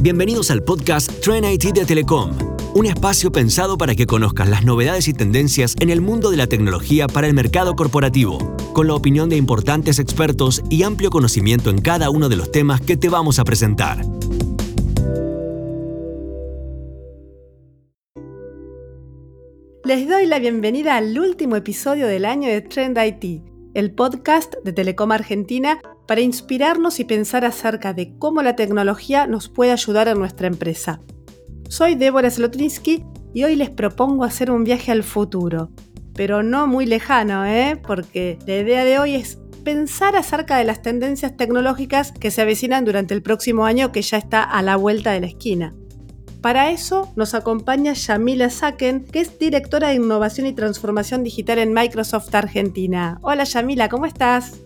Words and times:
Bienvenidos 0.00 0.50
al 0.50 0.62
podcast 0.62 1.10
Trend 1.20 1.46
IT 1.46 1.74
de 1.74 1.86
Telecom, 1.86 2.30
un 2.74 2.84
espacio 2.84 3.32
pensado 3.32 3.78
para 3.78 3.94
que 3.94 4.06
conozcas 4.06 4.48
las 4.48 4.62
novedades 4.62 5.08
y 5.08 5.14
tendencias 5.14 5.74
en 5.80 5.88
el 5.88 6.02
mundo 6.02 6.30
de 6.30 6.36
la 6.36 6.46
tecnología 6.46 7.06
para 7.06 7.26
el 7.26 7.32
mercado 7.32 7.74
corporativo, 7.74 8.54
con 8.74 8.86
la 8.86 8.94
opinión 8.94 9.30
de 9.30 9.36
importantes 9.36 9.98
expertos 9.98 10.62
y 10.68 10.82
amplio 10.82 11.08
conocimiento 11.08 11.70
en 11.70 11.80
cada 11.80 12.10
uno 12.10 12.28
de 12.28 12.36
los 12.36 12.52
temas 12.52 12.82
que 12.82 12.98
te 12.98 13.08
vamos 13.08 13.38
a 13.38 13.44
presentar. 13.44 14.04
Les 19.82 20.06
doy 20.06 20.26
la 20.26 20.38
bienvenida 20.38 20.96
al 20.96 21.18
último 21.18 21.56
episodio 21.56 22.06
del 22.06 22.26
año 22.26 22.50
de 22.50 22.60
Trend 22.60 22.98
IT, 22.98 23.55
el 23.76 23.90
podcast 23.92 24.54
de 24.64 24.72
Telecom 24.72 25.12
Argentina 25.12 25.82
para 26.06 26.22
inspirarnos 26.22 26.98
y 26.98 27.04
pensar 27.04 27.44
acerca 27.44 27.92
de 27.92 28.16
cómo 28.18 28.40
la 28.40 28.56
tecnología 28.56 29.26
nos 29.26 29.50
puede 29.50 29.70
ayudar 29.70 30.08
en 30.08 30.18
nuestra 30.18 30.46
empresa. 30.46 31.02
Soy 31.68 31.94
Débora 31.94 32.30
Slotinsky 32.30 33.04
y 33.34 33.44
hoy 33.44 33.54
les 33.54 33.68
propongo 33.68 34.24
hacer 34.24 34.50
un 34.50 34.64
viaje 34.64 34.92
al 34.92 35.02
futuro, 35.02 35.68
pero 36.14 36.42
no 36.42 36.66
muy 36.66 36.86
lejano, 36.86 37.44
¿eh? 37.44 37.78
porque 37.86 38.38
la 38.46 38.56
idea 38.56 38.82
de 38.86 38.98
hoy 38.98 39.14
es 39.14 39.38
pensar 39.62 40.16
acerca 40.16 40.56
de 40.56 40.64
las 40.64 40.80
tendencias 40.80 41.36
tecnológicas 41.36 42.12
que 42.12 42.30
se 42.30 42.40
avecinan 42.40 42.86
durante 42.86 43.12
el 43.12 43.20
próximo 43.20 43.66
año 43.66 43.92
que 43.92 44.00
ya 44.00 44.16
está 44.16 44.42
a 44.42 44.62
la 44.62 44.76
vuelta 44.76 45.12
de 45.12 45.20
la 45.20 45.26
esquina. 45.26 45.74
Para 46.40 46.70
eso 46.70 47.12
nos 47.16 47.34
acompaña 47.34 47.92
Yamila 47.92 48.50
Saken, 48.50 49.04
que 49.04 49.20
es 49.20 49.38
directora 49.38 49.88
de 49.88 49.94
Innovación 49.94 50.46
y 50.46 50.52
Transformación 50.52 51.24
Digital 51.24 51.58
en 51.58 51.72
Microsoft 51.72 52.34
Argentina. 52.34 53.18
Hola 53.22 53.44
Yamila, 53.44 53.88
¿cómo 53.88 54.06
estás? 54.06 54.60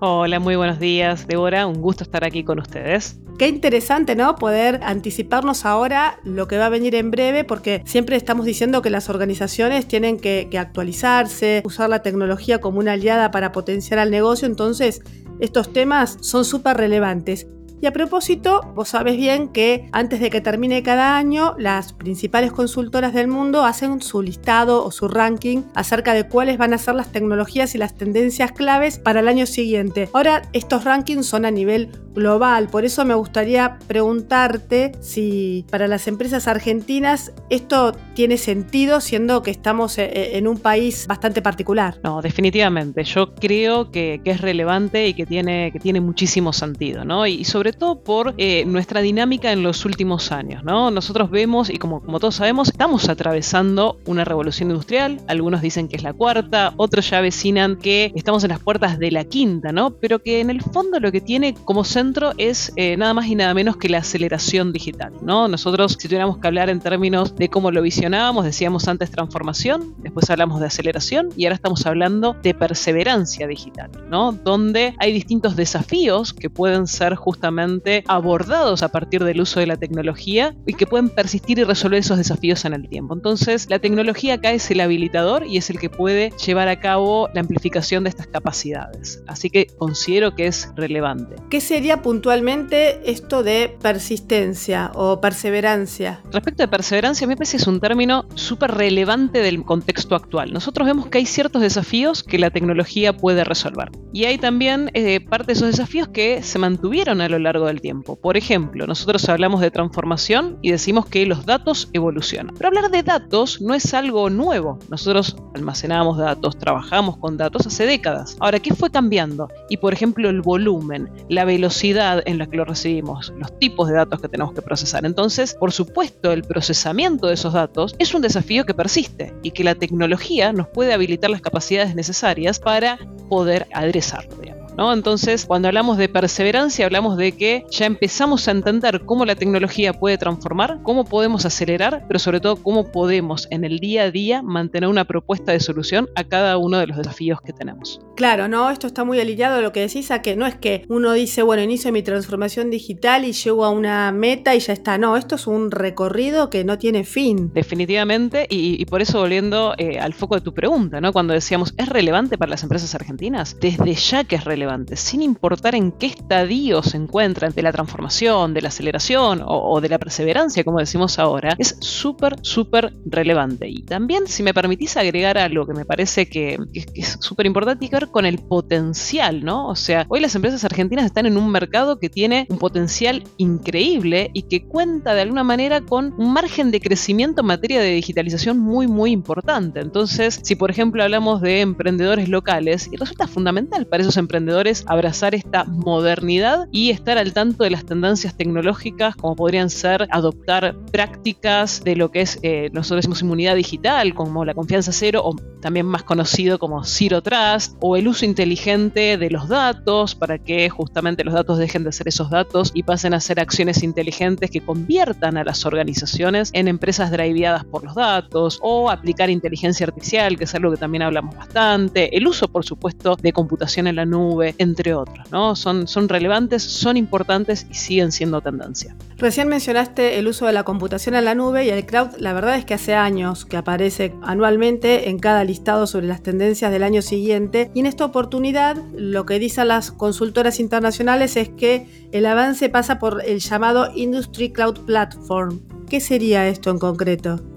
Hola, 0.00 0.38
muy 0.38 0.56
buenos 0.56 0.80
días, 0.80 1.26
Débora. 1.26 1.66
Un 1.66 1.80
gusto 1.80 2.04
estar 2.04 2.24
aquí 2.24 2.44
con 2.44 2.58
ustedes. 2.58 3.18
Qué 3.38 3.48
interesante, 3.48 4.14
¿no? 4.14 4.36
Poder 4.36 4.80
anticiparnos 4.82 5.64
ahora 5.64 6.18
lo 6.24 6.46
que 6.46 6.58
va 6.58 6.66
a 6.66 6.68
venir 6.68 6.94
en 6.94 7.10
breve, 7.10 7.44
porque 7.44 7.82
siempre 7.86 8.16
estamos 8.16 8.44
diciendo 8.44 8.82
que 8.82 8.90
las 8.90 9.08
organizaciones 9.08 9.88
tienen 9.88 10.18
que, 10.18 10.48
que 10.50 10.58
actualizarse, 10.58 11.62
usar 11.64 11.88
la 11.88 12.02
tecnología 12.02 12.60
como 12.60 12.80
una 12.80 12.92
aliada 12.92 13.30
para 13.30 13.50
potenciar 13.50 13.98
al 13.98 14.10
negocio. 14.10 14.46
Entonces, 14.46 15.00
estos 15.40 15.72
temas 15.72 16.18
son 16.20 16.44
súper 16.44 16.76
relevantes. 16.76 17.46
Y 17.84 17.86
a 17.86 17.92
propósito, 17.92 18.62
vos 18.74 18.88
sabes 18.88 19.18
bien 19.18 19.48
que 19.48 19.90
antes 19.92 20.18
de 20.18 20.30
que 20.30 20.40
termine 20.40 20.82
cada 20.82 21.18
año, 21.18 21.54
las 21.58 21.92
principales 21.92 22.50
consultoras 22.50 23.12
del 23.12 23.28
mundo 23.28 23.62
hacen 23.62 24.00
su 24.00 24.22
listado 24.22 24.82
o 24.82 24.90
su 24.90 25.06
ranking 25.06 25.64
acerca 25.74 26.14
de 26.14 26.26
cuáles 26.26 26.56
van 26.56 26.72
a 26.72 26.78
ser 26.78 26.94
las 26.94 27.12
tecnologías 27.12 27.74
y 27.74 27.78
las 27.78 27.94
tendencias 27.94 28.52
claves 28.52 28.98
para 28.98 29.20
el 29.20 29.28
año 29.28 29.44
siguiente. 29.44 30.08
Ahora, 30.14 30.48
estos 30.54 30.84
rankings 30.84 31.26
son 31.26 31.44
a 31.44 31.50
nivel 31.50 31.90
global, 32.14 32.68
por 32.68 32.84
eso 32.84 33.04
me 33.04 33.14
gustaría 33.14 33.78
preguntarte 33.86 34.92
si 35.00 35.64
para 35.70 35.88
las 35.88 36.06
empresas 36.06 36.48
argentinas 36.48 37.32
esto 37.50 37.92
tiene 38.14 38.38
sentido, 38.38 39.00
siendo 39.00 39.42
que 39.42 39.50
estamos 39.50 39.98
eh, 39.98 40.04
eh, 40.04 40.38
en 40.38 40.48
un 40.48 40.58
país 40.58 41.06
bastante 41.06 41.42
particular. 41.42 41.98
No, 42.02 42.22
definitivamente. 42.22 43.04
Yo 43.04 43.34
creo 43.34 43.90
que, 43.90 44.20
es 44.24 44.40
relevante 44.40 45.06
y 45.08 45.14
que 45.14 45.26
tiene, 45.26 45.70
que 45.72 45.78
tiene 45.78 46.00
muchísimo 46.00 46.52
sentido, 46.52 47.04
¿no? 47.04 47.26
Y 47.26 47.44
sobre 47.44 47.72
todo 47.72 48.00
por 48.00 48.34
eh, 48.38 48.64
nuestra 48.64 49.02
dinámica 49.02 49.52
en 49.52 49.62
los 49.62 49.84
últimos 49.84 50.32
años, 50.32 50.64
¿no? 50.64 50.90
Nosotros 50.90 51.30
vemos, 51.30 51.68
y 51.68 51.76
como, 51.76 52.00
todos 52.18 52.36
sabemos, 52.36 52.68
estamos 52.68 53.08
atravesando 53.08 53.98
una 54.06 54.24
revolución 54.24 54.70
industrial, 54.70 55.20
algunos 55.26 55.60
dicen 55.60 55.88
que 55.88 55.96
es 55.96 56.02
la 56.02 56.12
cuarta, 56.12 56.72
otros 56.76 57.10
ya 57.10 57.20
vecinan 57.20 57.76
que 57.76 58.12
estamos 58.14 58.44
en 58.44 58.50
las 58.50 58.60
puertas 58.60 58.98
de 58.98 59.10
la 59.10 59.24
quinta, 59.24 59.72
¿no? 59.72 59.90
Pero 59.90 60.20
que 60.22 60.40
en 60.40 60.50
el 60.50 60.62
fondo 60.62 61.00
lo 61.00 61.12
que 61.12 61.20
tiene 61.20 61.54
como 61.64 61.84
centro 61.84 62.03
es 62.36 62.72
eh, 62.76 62.96
nada 62.96 63.14
más 63.14 63.26
y 63.26 63.34
nada 63.34 63.54
menos 63.54 63.76
que 63.76 63.88
la 63.88 63.98
aceleración 63.98 64.72
digital, 64.72 65.12
¿no? 65.22 65.48
Nosotros, 65.48 65.96
si 65.98 66.08
tuviéramos 66.08 66.38
que 66.38 66.46
hablar 66.46 66.68
en 66.68 66.80
términos 66.80 67.34
de 67.34 67.48
cómo 67.48 67.70
lo 67.70 67.80
visionábamos, 67.80 68.44
decíamos 68.44 68.88
antes 68.88 69.10
transformación, 69.10 69.94
después 69.98 70.28
hablamos 70.28 70.60
de 70.60 70.66
aceleración 70.66 71.30
y 71.36 71.46
ahora 71.46 71.54
estamos 71.54 71.86
hablando 71.86 72.36
de 72.42 72.52
perseverancia 72.52 73.46
digital, 73.46 73.90
¿no? 74.10 74.32
Donde 74.32 74.94
hay 74.98 75.12
distintos 75.12 75.56
desafíos 75.56 76.34
que 76.34 76.50
pueden 76.50 76.86
ser 76.86 77.14
justamente 77.14 78.04
abordados 78.06 78.82
a 78.82 78.88
partir 78.88 79.24
del 79.24 79.40
uso 79.40 79.60
de 79.60 79.66
la 79.66 79.76
tecnología 79.76 80.54
y 80.66 80.74
que 80.74 80.86
pueden 80.86 81.08
persistir 81.08 81.58
y 81.58 81.64
resolver 81.64 82.00
esos 82.00 82.18
desafíos 82.18 82.64
en 82.64 82.74
el 82.74 82.88
tiempo. 82.88 83.14
Entonces, 83.14 83.66
la 83.70 83.78
tecnología 83.78 84.34
acá 84.34 84.52
es 84.52 84.70
el 84.70 84.80
habilitador 84.80 85.46
y 85.46 85.56
es 85.56 85.70
el 85.70 85.78
que 85.78 85.88
puede 85.88 86.30
llevar 86.44 86.68
a 86.68 86.80
cabo 86.80 87.28
la 87.34 87.40
amplificación 87.40 88.04
de 88.04 88.10
estas 88.10 88.26
capacidades. 88.26 89.22
Así 89.26 89.48
que 89.48 89.66
considero 89.78 90.34
que 90.34 90.46
es 90.46 90.70
relevante. 90.76 91.36
¿Qué 91.50 91.60
sería 91.60 91.93
puntualmente 92.02 93.10
esto 93.10 93.42
de 93.42 93.76
persistencia 93.80 94.90
o 94.94 95.20
perseverancia? 95.20 96.20
Respecto 96.32 96.62
de 96.62 96.68
perseverancia, 96.68 97.26
me 97.26 97.36
parece 97.36 97.56
que 97.56 97.62
es 97.62 97.66
un 97.66 97.80
término 97.80 98.26
súper 98.34 98.72
relevante 98.72 99.40
del 99.40 99.62
contexto 99.64 100.14
actual. 100.14 100.52
Nosotros 100.52 100.86
vemos 100.86 101.06
que 101.06 101.18
hay 101.18 101.26
ciertos 101.26 101.62
desafíos 101.62 102.22
que 102.22 102.38
la 102.38 102.50
tecnología 102.50 103.16
puede 103.16 103.44
resolver. 103.44 103.90
Y 104.12 104.24
hay 104.24 104.38
también 104.38 104.90
eh, 104.94 105.20
parte 105.20 105.46
de 105.46 105.52
esos 105.54 105.68
desafíos 105.68 106.08
que 106.08 106.42
se 106.42 106.58
mantuvieron 106.58 107.20
a 107.20 107.28
lo 107.28 107.38
largo 107.38 107.66
del 107.66 107.80
tiempo. 107.80 108.16
Por 108.16 108.36
ejemplo, 108.36 108.86
nosotros 108.86 109.28
hablamos 109.28 109.60
de 109.60 109.70
transformación 109.70 110.58
y 110.62 110.70
decimos 110.70 111.06
que 111.06 111.26
los 111.26 111.46
datos 111.46 111.90
evolucionan. 111.92 112.54
Pero 112.56 112.68
hablar 112.68 112.90
de 112.90 113.02
datos 113.02 113.60
no 113.60 113.74
es 113.74 113.94
algo 113.94 114.30
nuevo. 114.30 114.78
Nosotros 114.88 115.36
almacenamos 115.54 116.18
datos, 116.18 116.58
trabajamos 116.58 117.16
con 117.18 117.36
datos 117.36 117.66
hace 117.66 117.86
décadas. 117.86 118.36
Ahora, 118.40 118.58
¿qué 118.58 118.74
fue 118.74 118.90
cambiando? 118.90 119.48
Y 119.68 119.76
por 119.76 119.92
ejemplo, 119.92 120.28
el 120.28 120.42
volumen, 120.42 121.10
la 121.28 121.44
velocidad 121.44 121.83
en 121.84 122.38
la 122.38 122.46
que 122.46 122.56
lo 122.56 122.64
recibimos, 122.64 123.32
los 123.38 123.58
tipos 123.58 123.88
de 123.88 123.94
datos 123.94 124.20
que 124.20 124.28
tenemos 124.28 124.54
que 124.54 124.62
procesar. 124.62 125.04
Entonces, 125.04 125.54
por 125.54 125.70
supuesto, 125.70 126.32
el 126.32 126.42
procesamiento 126.42 127.26
de 127.26 127.34
esos 127.34 127.52
datos 127.52 127.94
es 127.98 128.14
un 128.14 128.22
desafío 128.22 128.64
que 128.64 128.72
persiste 128.72 129.34
y 129.42 129.50
que 129.50 129.64
la 129.64 129.74
tecnología 129.74 130.52
nos 130.52 130.68
puede 130.68 130.94
habilitar 130.94 131.28
las 131.28 131.42
capacidades 131.42 131.94
necesarias 131.94 132.58
para 132.58 132.98
poder 133.28 133.66
adresarlo. 133.72 134.53
Entonces, 134.76 135.46
cuando 135.46 135.68
hablamos 135.68 135.98
de 135.98 136.08
perseverancia, 136.08 136.86
hablamos 136.86 137.16
de 137.16 137.32
que 137.32 137.64
ya 137.70 137.86
empezamos 137.86 138.48
a 138.48 138.50
entender 138.50 139.02
cómo 139.04 139.24
la 139.24 139.36
tecnología 139.36 139.92
puede 139.92 140.18
transformar, 140.18 140.80
cómo 140.82 141.04
podemos 141.04 141.44
acelerar, 141.44 142.04
pero 142.08 142.18
sobre 142.18 142.40
todo 142.40 142.56
cómo 142.56 142.90
podemos 142.90 143.46
en 143.50 143.64
el 143.64 143.78
día 143.78 144.04
a 144.04 144.10
día 144.10 144.42
mantener 144.42 144.88
una 144.88 145.04
propuesta 145.04 145.52
de 145.52 145.60
solución 145.60 146.08
a 146.14 146.24
cada 146.24 146.58
uno 146.58 146.78
de 146.78 146.86
los 146.86 146.96
desafíos 146.96 147.40
que 147.40 147.52
tenemos. 147.52 148.00
Claro, 148.16 148.48
no, 148.48 148.70
esto 148.70 148.86
está 148.86 149.04
muy 149.04 149.20
alineado 149.20 149.58
a 149.58 149.60
lo 149.60 149.72
que 149.72 149.80
decís, 149.80 150.10
a 150.10 150.22
que 150.22 150.36
no 150.36 150.46
es 150.46 150.54
que 150.54 150.84
uno 150.88 151.12
dice, 151.12 151.42
bueno, 151.42 151.62
inicio 151.62 151.92
mi 151.92 152.02
transformación 152.02 152.70
digital 152.70 153.24
y 153.24 153.32
llego 153.32 153.64
a 153.64 153.70
una 153.70 154.12
meta 154.12 154.54
y 154.54 154.60
ya 154.60 154.72
está. 154.72 154.98
No, 154.98 155.16
esto 155.16 155.34
es 155.34 155.46
un 155.46 155.70
recorrido 155.70 156.50
que 156.50 156.64
no 156.64 156.78
tiene 156.78 157.04
fin. 157.04 157.50
Definitivamente, 157.52 158.46
y, 158.48 158.84
por 158.86 159.02
eso 159.02 159.18
volviendo 159.18 159.74
eh, 159.78 159.98
al 159.98 160.14
foco 160.14 160.36
de 160.36 160.40
tu 160.40 160.54
pregunta, 160.54 161.00
¿no? 161.00 161.12
Cuando 161.12 161.32
decíamos, 161.34 161.74
¿es 161.76 161.88
relevante 161.88 162.38
para 162.38 162.50
las 162.50 162.62
empresas 162.62 162.94
argentinas? 162.94 163.56
Desde 163.60 163.94
ya 163.94 164.24
que 164.24 164.36
es 164.36 164.44
relevante 164.44 164.63
sin 164.94 165.22
importar 165.22 165.74
en 165.74 165.92
qué 165.92 166.06
estadio 166.06 166.82
se 166.82 166.96
encuentran 166.96 167.52
de 167.52 167.62
la 167.62 167.72
transformación, 167.72 168.54
de 168.54 168.62
la 168.62 168.68
aceleración 168.68 169.42
o, 169.44 169.80
de 169.80 169.88
la 169.88 169.98
perseverancia, 169.98 170.64
como 170.64 170.78
decimos 170.78 171.18
ahora, 171.18 171.54
es 171.58 171.76
súper, 171.80 172.36
súper 172.42 172.92
relevante. 173.06 173.68
Y 173.68 173.82
también, 173.82 174.26
si 174.26 174.42
me 174.42 174.54
permitís 174.54 174.96
agregar 174.96 175.38
algo 175.38 175.66
que 175.66 175.74
me 175.74 175.84
parece 175.84 176.28
que, 176.28 176.58
es 176.94 177.18
súper 177.20 177.46
importante, 177.46 177.80
tiene 177.80 177.90
que 177.90 178.04
ver 178.04 178.10
con 178.10 178.26
el 178.26 178.38
potencial, 178.38 179.44
¿no? 179.44 179.68
O 179.68 179.76
sea, 179.76 180.06
hoy 180.08 180.20
las 180.20 180.34
empresas 180.34 180.64
argentinas 180.64 181.04
están 181.04 181.26
en 181.26 181.36
un 181.36 181.50
mercado 181.50 181.98
que 181.98 182.08
tiene 182.08 182.46
un 182.48 182.58
potencial 182.58 183.24
increíble 183.36 184.30
y 184.32 184.42
que 184.42 184.64
cuenta 184.64 185.14
de 185.14 185.22
alguna 185.22 185.44
manera 185.44 185.80
con 185.80 186.14
un 186.18 186.32
margen 186.32 186.70
de 186.70 186.80
crecimiento 186.80 187.40
en 187.40 187.46
materia 187.46 187.80
de 187.80 187.90
digitalización 187.90 188.58
muy, 188.58 188.86
muy 188.86 189.10
importante. 189.10 189.80
Entonces, 189.80 190.40
si 190.42 190.54
por 190.54 190.70
ejemplo 190.70 191.02
hablamos 191.02 191.40
de 191.40 191.60
emprendedores 191.60 192.28
locales, 192.28 192.88
y 192.90 192.96
resulta 192.96 193.26
fundamental 193.26 193.86
para 193.86 194.02
esos 194.02 194.16
emprendedores, 194.16 194.44
abrazar 194.86 195.34
esta 195.34 195.64
modernidad 195.64 196.68
y 196.70 196.90
estar 196.90 197.18
al 197.18 197.32
tanto 197.32 197.64
de 197.64 197.70
las 197.70 197.84
tendencias 197.84 198.36
tecnológicas, 198.36 199.16
como 199.16 199.34
podrían 199.34 199.70
ser 199.70 200.06
adoptar 200.10 200.76
prácticas 200.92 201.82
de 201.82 201.96
lo 201.96 202.10
que 202.10 202.20
es, 202.20 202.38
eh, 202.42 202.70
nosotros 202.72 202.98
decimos 202.98 203.22
inmunidad 203.22 203.56
digital, 203.56 204.14
como 204.14 204.44
la 204.44 204.54
confianza 204.54 204.92
cero, 204.92 205.22
o 205.24 205.34
también 205.60 205.86
más 205.86 206.02
conocido 206.02 206.58
como 206.58 206.84
Zero 206.84 207.22
Trust, 207.22 207.76
o 207.80 207.96
el 207.96 208.06
uso 208.06 208.24
inteligente 208.24 209.16
de 209.18 209.30
los 209.30 209.48
datos 209.48 210.14
para 210.14 210.38
que 210.38 210.68
justamente 210.68 211.24
los 211.24 211.34
datos 211.34 211.58
dejen 211.58 211.84
de 211.84 211.92
ser 211.92 212.08
esos 212.08 212.30
datos 212.30 212.70
y 212.74 212.82
pasen 212.82 213.14
a 213.14 213.20
ser 213.20 213.40
acciones 213.40 213.82
inteligentes 213.82 214.50
que 214.50 214.60
conviertan 214.60 215.36
a 215.36 215.44
las 215.44 215.66
organizaciones 215.66 216.50
en 216.52 216.68
empresas 216.68 217.10
driveadas 217.10 217.64
por 217.64 217.82
los 217.84 217.94
datos, 217.94 218.58
o 218.62 218.90
aplicar 218.90 219.30
inteligencia 219.30 219.86
artificial, 219.86 220.36
que 220.36 220.44
es 220.44 220.54
algo 220.54 220.70
que 220.70 220.76
también 220.76 221.02
hablamos 221.02 221.34
bastante, 221.36 222.16
el 222.16 222.26
uso, 222.26 222.48
por 222.48 222.64
supuesto, 222.64 223.16
de 223.20 223.32
computación 223.32 223.86
en 223.86 223.96
la 223.96 224.04
nube 224.04 224.43
entre 224.58 224.94
otros, 224.94 225.30
¿no? 225.30 225.56
Son, 225.56 225.86
son 225.86 226.08
relevantes, 226.08 226.62
son 226.62 226.96
importantes 226.96 227.66
y 227.70 227.74
siguen 227.74 228.12
siendo 228.12 228.40
tendencia. 228.40 228.94
Recién 229.16 229.48
mencionaste 229.48 230.18
el 230.18 230.28
uso 230.28 230.46
de 230.46 230.52
la 230.52 230.64
computación 230.64 231.14
en 231.14 231.24
la 231.24 231.34
nube 231.34 231.64
y 231.64 231.70
el 231.70 231.86
cloud, 231.86 232.08
la 232.18 232.32
verdad 232.32 232.56
es 232.56 232.64
que 232.64 232.74
hace 232.74 232.94
años 232.94 233.44
que 233.44 233.56
aparece 233.56 234.14
anualmente 234.22 235.08
en 235.08 235.18
cada 235.18 235.44
listado 235.44 235.86
sobre 235.86 236.06
las 236.06 236.22
tendencias 236.22 236.70
del 236.72 236.82
año 236.82 237.00
siguiente 237.00 237.70
y 237.74 237.80
en 237.80 237.86
esta 237.86 238.04
oportunidad 238.04 238.76
lo 238.94 239.24
que 239.24 239.38
dicen 239.38 239.68
las 239.68 239.92
consultoras 239.92 240.60
internacionales 240.60 241.36
es 241.36 241.48
que 241.48 242.08
el 242.12 242.26
avance 242.26 242.68
pasa 242.68 242.98
por 242.98 243.22
el 243.24 243.38
llamado 243.38 243.90
Industry 243.94 244.52
Cloud 244.52 244.80
Platform. 244.84 245.60
¿Qué 245.88 246.00
sería 246.00 246.48
esto 246.48 246.70
en 246.70 246.78
concreto? 246.78 247.53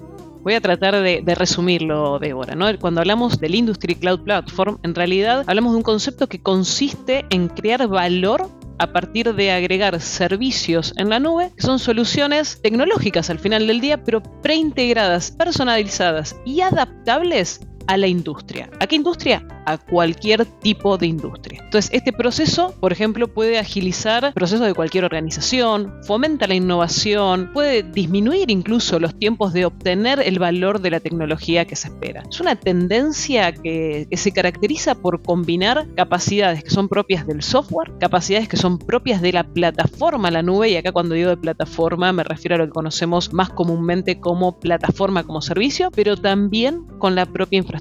Voy 0.47 0.53
a 0.53 0.61
tratar 0.61 1.01
de, 1.01 1.35
resumirlo, 1.35 2.19
Débora. 2.19 2.55
¿no? 2.55 2.67
Cuando 2.79 3.01
hablamos 3.01 3.37
del 3.37 3.53
Industry 3.53 3.95
Cloud 3.95 4.21
Platform, 4.21 4.77
en 4.81 4.95
realidad 4.95 5.43
hablamos 5.45 5.73
de 5.73 5.77
un 5.79 5.83
concepto 5.83 6.29
que 6.29 6.41
consiste 6.41 7.25
en 7.31 7.49
crear 7.49 7.85
valor 7.89 8.49
a 8.79 8.93
partir 8.93 9.35
de 9.35 9.51
agregar 9.51 9.99
servicios 9.99 10.93
en 10.95 11.09
la 11.09 11.19
nube, 11.19 11.51
que 11.53 11.63
son 11.63 11.79
soluciones 11.79 12.61
tecnológicas 12.61 13.29
al 13.29 13.39
final 13.39 13.67
del 13.67 13.81
día, 13.81 14.05
pero 14.05 14.23
preintegradas, 14.41 15.31
personalizadas 15.31 16.37
y 16.45 16.61
adaptables 16.61 17.66
a 17.87 17.97
la 17.97 18.07
industria. 18.07 18.69
¿A 18.79 18.87
qué 18.87 18.95
industria? 18.95 19.45
a 19.67 19.77
cualquier 19.77 20.45
tipo 20.45 20.97
de 20.97 21.07
industria. 21.07 21.59
Entonces, 21.61 21.91
este 21.93 22.13
proceso, 22.13 22.73
por 22.79 22.93
ejemplo, 22.93 23.27
puede 23.27 23.59
agilizar 23.59 24.33
procesos 24.33 24.65
de 24.65 24.73
cualquier 24.73 25.03
organización, 25.03 25.93
fomenta 26.03 26.47
la 26.47 26.55
innovación, 26.55 27.51
puede 27.53 27.83
disminuir 27.83 28.49
incluso 28.49 28.97
los 28.97 29.19
tiempos 29.19 29.51
de 29.51 29.65
obtener 29.65 30.21
el 30.21 30.39
valor 30.39 30.79
de 30.79 30.91
la 30.91 31.01
tecnología 31.01 31.65
que 31.65 31.75
se 31.75 31.89
espera. 31.89 32.23
Es 32.29 32.39
una 32.39 32.55
tendencia 32.55 33.51
que, 33.51 34.07
se 34.09 34.31
caracteriza 34.31 34.95
por 34.95 35.21
combinar 35.21 35.85
capacidades 35.95 36.63
que 36.63 36.69
son 36.69 36.87
propias 36.87 37.27
del 37.27 37.43
software, 37.43 37.91
capacidades 37.99 38.47
que 38.47 38.55
son 38.55 38.79
propias 38.79 39.21
de 39.21 39.33
la 39.33 39.43
plataforma, 39.43 40.31
la 40.31 40.41
nube, 40.43 40.69
y 40.69 40.77
acá 40.77 40.93
cuando 40.93 41.13
digo 41.13 41.29
de 41.29 41.37
plataforma 41.37 42.13
me 42.13 42.23
refiero 42.23 42.55
a 42.55 42.57
lo 42.59 42.67
que 42.67 42.71
conocemos 42.71 43.33
más 43.33 43.49
comúnmente 43.49 44.21
como 44.21 44.59
plataforma 44.59 45.23
como 45.23 45.41
servicio, 45.41 45.91
pero 45.91 46.15
también 46.15 46.85
con 46.99 47.15
la 47.15 47.25
propia 47.25 47.57
infraestructura, 47.57 47.76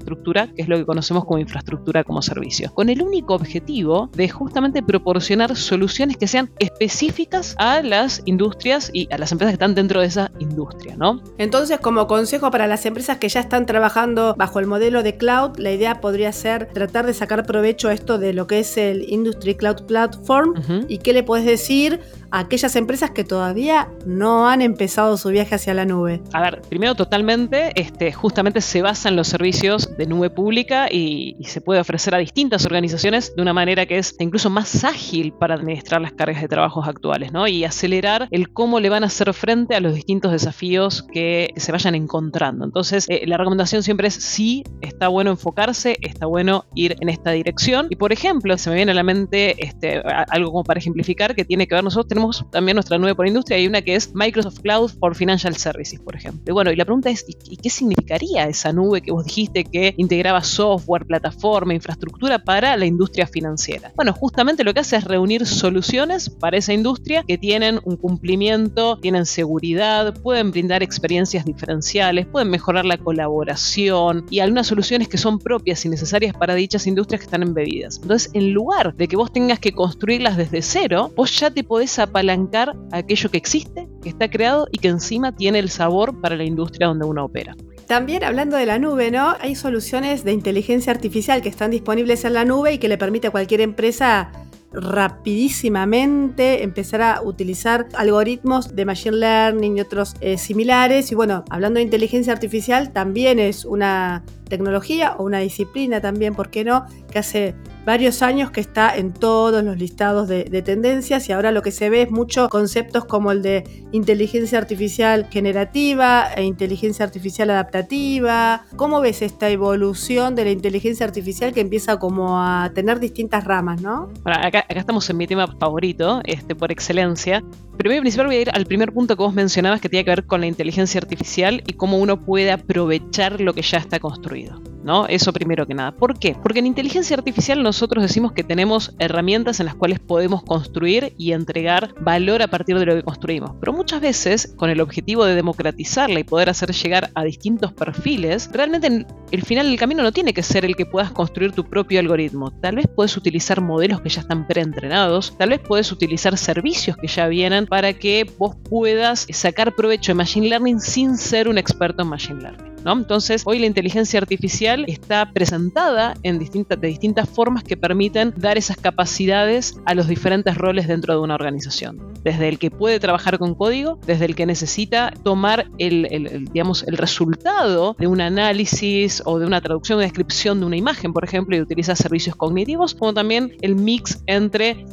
que 0.55 0.61
es 0.61 0.67
lo 0.67 0.77
que 0.77 0.85
conocemos 0.85 1.25
como 1.25 1.39
infraestructura 1.39 2.03
como 2.03 2.21
servicio, 2.21 2.73
con 2.73 2.89
el 2.89 3.01
único 3.01 3.33
objetivo 3.33 4.09
de 4.13 4.29
justamente 4.29 4.81
proporcionar 4.81 5.55
soluciones 5.55 6.17
que 6.17 6.27
sean 6.27 6.49
específicas 6.59 7.55
a 7.57 7.81
las 7.81 8.21
industrias 8.25 8.89
y 8.93 9.07
a 9.11 9.17
las 9.17 9.31
empresas 9.31 9.51
que 9.51 9.55
están 9.55 9.75
dentro 9.75 10.01
de 10.01 10.07
esa 10.07 10.31
industria, 10.39 10.95
¿no? 10.97 11.21
Entonces, 11.37 11.79
como 11.79 12.07
consejo 12.07 12.51
para 12.51 12.67
las 12.67 12.85
empresas 12.85 13.17
que 13.17 13.29
ya 13.29 13.39
están 13.39 13.65
trabajando 13.65 14.35
bajo 14.37 14.59
el 14.59 14.67
modelo 14.67 15.03
de 15.03 15.17
cloud, 15.17 15.57
la 15.57 15.71
idea 15.71 16.01
podría 16.01 16.31
ser 16.31 16.69
tratar 16.73 17.05
de 17.05 17.13
sacar 17.13 17.45
provecho 17.45 17.89
a 17.89 17.93
esto 17.93 18.17
de 18.17 18.33
lo 18.33 18.47
que 18.47 18.59
es 18.59 18.77
el 18.77 19.05
Industry 19.07 19.55
Cloud 19.55 19.85
Platform 19.87 20.55
y 20.87 20.99
qué 20.99 21.13
le 21.13 21.23
puedes 21.23 21.45
decir 21.45 21.99
a 22.31 22.39
aquellas 22.39 22.75
empresas 22.75 23.11
que 23.11 23.23
todavía 23.23 23.89
no 24.05 24.47
han 24.47 24.61
empezado 24.61 25.17
su 25.17 25.29
viaje 25.29 25.55
hacia 25.55 25.73
la 25.73 25.85
nube. 25.85 26.21
A 26.33 26.41
ver, 26.41 26.61
primero 26.69 26.95
totalmente, 26.95 27.71
este, 27.75 28.11
justamente 28.11 28.61
se 28.61 28.81
basa 28.81 29.09
en 29.09 29.15
los 29.15 29.27
servicios 29.27 29.97
de 29.97 30.05
nube 30.05 30.29
pública 30.29 30.87
y, 30.91 31.35
se 31.47 31.61
puede 31.61 31.79
ofrecer 31.79 32.13
a 32.13 32.17
distintas 32.17 32.65
organizaciones 32.65 33.33
de 33.33 33.41
una 33.41 33.53
manera 33.53 33.85
que 33.85 33.97
es 33.97 34.13
incluso 34.19 34.49
más 34.49 34.83
ágil 34.83 35.31
para 35.31 35.55
administrar 35.55 36.01
las 36.01 36.11
cargas 36.11 36.41
de 36.41 36.49
trabajos 36.49 36.85
actuales, 36.87 37.31
¿no? 37.31 37.47
Y 37.47 37.63
acelerar 37.63 38.27
el 38.31 38.51
cómo 38.51 38.81
le 38.81 38.89
van 38.89 39.03
a 39.03 39.07
hacer 39.07 39.33
frente 39.33 39.75
a 39.75 39.79
los 39.79 39.95
distintos 39.95 40.33
desafíos 40.33 41.03
que 41.03 41.53
se 41.55 41.71
vayan 41.71 41.95
encontrando. 41.95 42.65
Entonces, 42.65 43.05
eh, 43.07 43.23
la 43.25 43.37
recomendación 43.37 43.81
siempre 43.81 44.09
es 44.09 44.15
sí, 44.15 44.63
está 44.81 45.07
bueno 45.07 45.31
enfocarse, 45.31 45.97
está 46.01 46.25
bueno 46.25 46.65
ir 46.75 46.97
en 46.99 47.07
esta 47.07 47.31
dirección. 47.31 47.87
Y 47.89 47.95
por 47.95 48.11
ejemplo, 48.11 48.57
se 48.57 48.69
me 48.69 48.75
viene 48.75 48.91
a 48.91 48.95
la 48.95 49.03
mente 49.03 49.55
este, 49.63 50.01
algo 50.29 50.51
como 50.51 50.63
para 50.65 50.79
ejemplificar 50.79 51.33
que 51.33 51.45
tiene 51.45 51.65
que 51.65 51.75
ver, 51.75 51.83
nosotros 51.83 52.16
tenemos 52.17 52.43
también 52.49 52.75
nuestra 52.75 52.97
nube 52.97 53.13
por 53.13 53.27
industria, 53.27 53.57
hay 53.57 53.67
una 53.67 53.83
que 53.83 53.95
es 53.95 54.15
Microsoft 54.15 54.61
Cloud 54.61 54.91
for 54.99 55.15
Financial 55.15 55.55
Services, 55.55 55.99
por 55.99 56.15
ejemplo. 56.15 56.43
Y 56.47 56.51
bueno, 56.51 56.71
y 56.71 56.75
la 56.75 56.83
pregunta 56.83 57.11
es, 57.11 57.23
¿y 57.27 57.57
qué 57.57 57.69
significaría 57.69 58.47
esa 58.47 58.73
nube 58.73 59.01
que 59.01 59.11
vos 59.11 59.23
dijiste 59.23 59.63
que 59.63 59.93
integraba 59.97 60.43
software, 60.43 61.05
plataforma, 61.05 61.75
infraestructura 61.75 62.39
para 62.39 62.75
la 62.75 62.85
industria 62.85 63.27
financiera. 63.27 63.91
Bueno, 63.95 64.13
justamente 64.13 64.63
lo 64.63 64.73
que 64.73 64.79
hace 64.79 64.95
es 64.95 65.03
reunir 65.03 65.45
soluciones 65.45 66.29
para 66.29 66.57
esa 66.57 66.73
industria 66.73 67.23
que 67.27 67.37
tienen 67.37 67.79
un 67.83 67.97
cumplimiento, 67.97 68.97
tienen 68.97 69.25
seguridad, 69.25 70.13
pueden 70.21 70.49
brindar 70.49 70.81
experiencias 70.81 71.45
diferenciales, 71.45 72.25
pueden 72.25 72.49
mejorar 72.49 72.85
la 72.85 72.97
colaboración 72.97 74.25
y 74.31 74.39
algunas 74.39 74.67
soluciones 74.67 75.07
que 75.07 75.17
son 75.17 75.37
propias 75.37 75.85
y 75.85 75.89
necesarias 75.89 76.35
para 76.35 76.55
dichas 76.55 76.87
industrias 76.87 77.21
que 77.21 77.25
están 77.25 77.43
embebidas. 77.43 77.99
Entonces, 78.01 78.31
en 78.33 78.53
lugar 78.53 78.95
de 78.95 79.07
que 79.07 79.15
vos 79.15 79.31
tengas 79.31 79.59
que 79.59 79.73
construirlas 79.73 80.37
desde 80.37 80.61
cero, 80.61 81.11
vos 81.15 81.37
ya 81.39 81.51
te 81.51 81.63
podés 81.63 81.99
apalancar 82.07 82.75
aquello 82.91 83.29
que 83.29 83.37
existe, 83.37 83.87
que 84.01 84.09
está 84.09 84.29
creado 84.29 84.67
y 84.71 84.79
que 84.79 84.87
encima 84.87 85.35
tiene 85.35 85.59
el 85.59 85.69
sabor 85.69 86.19
para 86.19 86.35
la 86.35 86.43
industria 86.43 86.87
donde 86.87 87.05
uno 87.05 87.25
opera. 87.25 87.55
También 87.87 88.23
hablando 88.23 88.57
de 88.57 88.65
la 88.65 88.79
nube, 88.79 89.11
¿no? 89.11 89.35
Hay 89.39 89.55
soluciones 89.55 90.25
de 90.25 90.33
inteligencia 90.33 90.91
artificial 90.91 91.41
que 91.41 91.47
están 91.49 91.71
disponibles 91.71 92.25
en 92.25 92.33
la 92.33 92.43
nube 92.43 92.73
y 92.73 92.77
que 92.79 92.89
le 92.89 92.97
permite 92.97 93.27
a 93.27 93.31
cualquier 93.31 93.61
empresa 93.61 94.31
rapidísimamente 94.73 96.63
empezar 96.63 97.01
a 97.01 97.21
utilizar 97.21 97.87
algoritmos 97.95 98.75
de 98.75 98.85
machine 98.85 99.15
learning 99.15 99.77
y 99.77 99.81
otros 99.81 100.15
eh, 100.19 100.37
similares. 100.37 101.11
Y 101.11 101.15
bueno, 101.15 101.45
hablando 101.49 101.77
de 101.77 101.83
inteligencia 101.83 102.33
artificial, 102.33 102.91
también 102.91 103.39
es 103.39 103.63
una 103.63 104.23
tecnología 104.49 105.15
o 105.17 105.23
una 105.23 105.39
disciplina 105.39 106.01
también, 106.01 106.35
¿por 106.35 106.49
qué 106.49 106.65
no? 106.65 106.85
Que 107.09 107.19
hace 107.19 107.55
varios 107.87 108.21
años 108.21 108.51
que 108.51 108.59
está 108.59 108.97
en 108.97 109.13
todos 109.13 109.63
los 109.63 109.77
listados 109.77 110.27
de, 110.27 110.43
tendencias 110.61 111.29
y 111.29 111.31
ahora 111.31 111.53
lo 111.53 111.61
que 111.61 111.71
se 111.71 111.89
ve 111.89 112.01
es 112.01 112.11
muchos 112.11 112.49
conceptos 112.49 113.05
como 113.05 113.31
el 113.31 113.41
de 113.41 113.63
inteligencia 113.93 114.57
artificial 114.57 115.27
generativa 115.31 116.27
e 116.35 116.43
inteligencia 116.43 117.05
artificial 117.05 117.49
adaptativa. 117.49 118.65
¿Cómo 118.75 118.99
ves 118.99 119.21
esta 119.21 119.49
evolución 119.49 120.35
de 120.35 120.43
la 120.43 120.51
inteligencia 120.51 121.05
artificial 121.05 121.53
que 121.53 121.61
empieza 121.61 121.97
como 121.97 122.43
a 122.43 122.71
tener 122.75 122.99
distintas 122.99 123.45
ramas, 123.45 123.81
no? 123.81 124.09
Acá, 124.25 124.65
estamos 124.67 125.09
en 125.09 125.15
mi 125.15 125.25
tema 125.25 125.47
favorito, 125.57 126.19
este, 126.25 126.55
por 126.55 126.73
excelencia. 126.73 127.41
Primero 127.77 128.05
y 128.05 128.17
voy 128.17 128.35
a 128.35 128.41
ir 128.41 128.49
al 128.49 128.65
primer 128.65 128.91
punto 128.91 129.15
que 129.15 129.23
vos 129.23 129.33
mencionabas 129.33 129.79
que 129.79 129.87
tiene 129.87 130.03
que 130.03 130.11
ver 130.11 130.25
con 130.25 130.41
la 130.41 130.47
inteligencia 130.47 130.99
artificial 130.99 131.63
y 131.65 131.71
cómo 131.71 131.99
uno 131.99 132.25
puede 132.25 132.51
aprovechar 132.51 133.39
lo 133.39 133.53
que 133.53 133.61
ya 133.61 133.77
está 133.77 134.01
construido. 134.01 134.61
¿No? 134.87 135.05
Eso 135.05 135.33
primero 135.33 135.67
que 135.67 135.75
nada. 135.75 135.91
¿Por 135.91 136.17
qué? 136.17 136.35
Porque 136.41 136.59
en 136.59 136.65
inteligencia 136.65 137.17
artificial 137.17 137.61
nosotros 137.61 138.01
decimos 138.01 138.31
que 138.31 138.43
tenemos 138.43 138.95
herramientas 138.97 139.59
en 139.59 139.65
las 139.65 139.75
cuales 139.75 139.99
podemos 139.99 140.43
construir 140.43 141.13
y 141.17 141.33
entregar 141.33 141.93
valor 141.99 142.41
a 142.41 142.47
partir 142.47 142.79
de 142.79 142.85
lo 142.85 142.95
que 142.95 143.03
construimos. 143.03 143.51
Pero 143.59 143.73
muchas 143.73 143.99
veces, 144.01 144.53
con 144.55 144.69
el 144.69 144.79
objetivo 144.79 145.25
de 145.25 145.35
democratizarla 145.35 146.21
y 146.21 146.23
poder 146.23 146.49
hacer 146.49 146.71
llegar 146.71 147.11
a 147.13 147.23
distintos 147.23 147.73
perfiles, 147.73 148.49
realmente 148.51 149.05
el 149.31 149.41
final 149.43 149.67
del 149.67 149.77
camino 149.77 150.03
no 150.03 150.13
tiene 150.13 150.33
que 150.33 150.41
ser 150.41 150.63
el 150.63 150.77
que 150.77 150.85
puedas 150.85 151.11
construir 151.11 151.51
tu 151.51 151.65
propio 151.65 151.99
algoritmo. 151.99 152.51
Tal 152.61 152.77
vez 152.77 152.87
puedes 152.87 153.17
utilizar 153.17 153.59
modelos 153.61 153.99
que 153.99 154.09
ya 154.09 154.21
están 154.21 154.47
preentrenados, 154.47 155.37
tal 155.37 155.49
vez 155.49 155.59
puedes 155.59 155.91
utilizar 155.91 156.37
servicios 156.37 156.95
que 156.95 157.07
ya 157.07 157.27
vienen 157.27 157.67
para 157.67 157.91
que 157.91 158.25
vos 158.37 158.55
puedas 158.69 159.27
sacar 159.31 159.75
provecho 159.75 160.11
de 160.11 160.15
Machine 160.15 160.47
Learning 160.47 160.79
sin 160.79 161.17
ser 161.17 161.49
un 161.49 161.57
experto 161.57 162.03
en 162.03 162.07
Machine 162.07 162.41
Learning. 162.41 162.76
Entonces, 162.85 163.43
hoy 163.45 163.59
la 163.59 163.65
inteligencia 163.65 164.19
artificial 164.19 164.85
está 164.87 165.31
presentada 165.31 166.13
en 166.23 166.39
de 166.39 166.87
distintas 166.87 167.29
formas 167.29 167.63
que 167.63 167.77
permiten 167.77 168.33
dar 168.37 168.57
esas 168.57 168.77
capacidades 168.77 169.75
a 169.85 169.93
los 169.93 170.07
diferentes 170.07 170.57
roles 170.57 170.87
dentro 170.87 171.13
de 171.13 171.19
una 171.19 171.35
organización. 171.35 172.13
Desde 172.23 172.47
el 172.47 172.59
que 172.59 172.71
puede 172.71 172.99
trabajar 172.99 173.37
con 173.37 173.55
código, 173.55 173.99
desde 174.05 174.25
el 174.25 174.35
que 174.35 174.45
necesita 174.45 175.13
tomar 175.23 175.69
el, 175.77 176.47
digamos, 176.51 176.83
el 176.83 176.97
resultado 176.97 177.95
de 177.99 178.07
un 178.07 178.21
análisis 178.21 179.21
o 179.25 179.39
de 179.39 179.45
una 179.45 179.61
traducción 179.61 179.99
o 179.99 180.01
descripción 180.01 180.59
de 180.59 180.65
una 180.65 180.77
imagen, 180.77 181.13
por 181.13 181.23
ejemplo, 181.23 181.55
y 181.55 181.61
utiliza 181.61 181.95
servicios 181.95 182.35
cognitivos, 182.35 182.95
como 182.95 183.13
también 183.13 183.53
el 183.61 183.75
mix 183.75 184.23
entre 184.27 184.85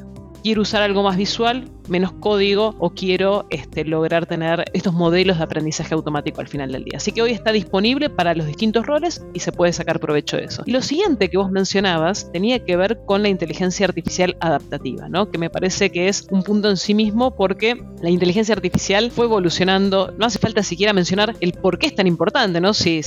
quiero 0.45 0.61
usar 0.61 0.83
algo 0.83 1.03
más 1.03 1.17
visual 1.17 1.65
menos 1.89 2.13
código 2.13 2.75
o 2.79 2.91
quiero 2.91 3.47
este, 3.51 3.85
lograr 3.85 4.27
tener 4.27 4.65
estos 4.73 4.95
modelos 4.95 5.39
de 5.39 5.45
aprendizaje 5.45 5.95
automático 5.95 6.41
al 6.41 6.49
final 6.49 6.73
del 6.73 6.85
día. 6.85 6.97
Así 6.97 7.13
que 7.13 7.23
hoy 7.23 7.33
está 7.33 7.53
disponible 7.53 8.11
para 8.11 8.35
los 8.35 8.47
distintos 8.47 8.87
roles 8.87 9.25
y 9.33 9.41
se 9.41 9.53
puede 9.53 9.73
sacar 9.73 10.01
provecho 10.01 10.37
de 10.37 10.45
eso. 10.45 10.63
Y 10.67 10.73
lo 10.73 10.83
siguiente 10.83 11.29
que 11.29 11.37
vos 11.37 11.51
mencionabas 11.51 12.31
tenía 12.33 12.65
que 12.65 12.77
ver 12.77 13.01
con 13.07 13.23
la 13.23 13.29
inteligencia 13.29 13.87
artificial 13.87 14.37
adaptativa, 14.41 15.09
¿no? 15.09 15.31
que 15.31 15.39
me 15.39 15.51
parece 15.51 15.91
que 15.91 16.09
es 16.09 16.27
un 16.31 16.43
punto 16.43 16.71
en 16.71 16.77
sí 16.77 16.95
mismo 16.95 17.35
porque 17.35 17.83
la 18.03 18.11
inteligencia 18.11 18.55
artificial 18.55 19.11
fue 19.11 19.27
evolucionando, 19.27 20.13
no 20.19 20.27
hace 20.27 20.39
falta 20.39 20.63
siquiera 20.63 20.93
mencionar 20.93 21.37
el 21.41 21.53
por 21.53 21.79
qué 21.79 21.87
es 21.87 21.95
tan 21.95 22.07
importante, 22.07 22.61
¿no? 22.61 22.75
si, 22.75 23.03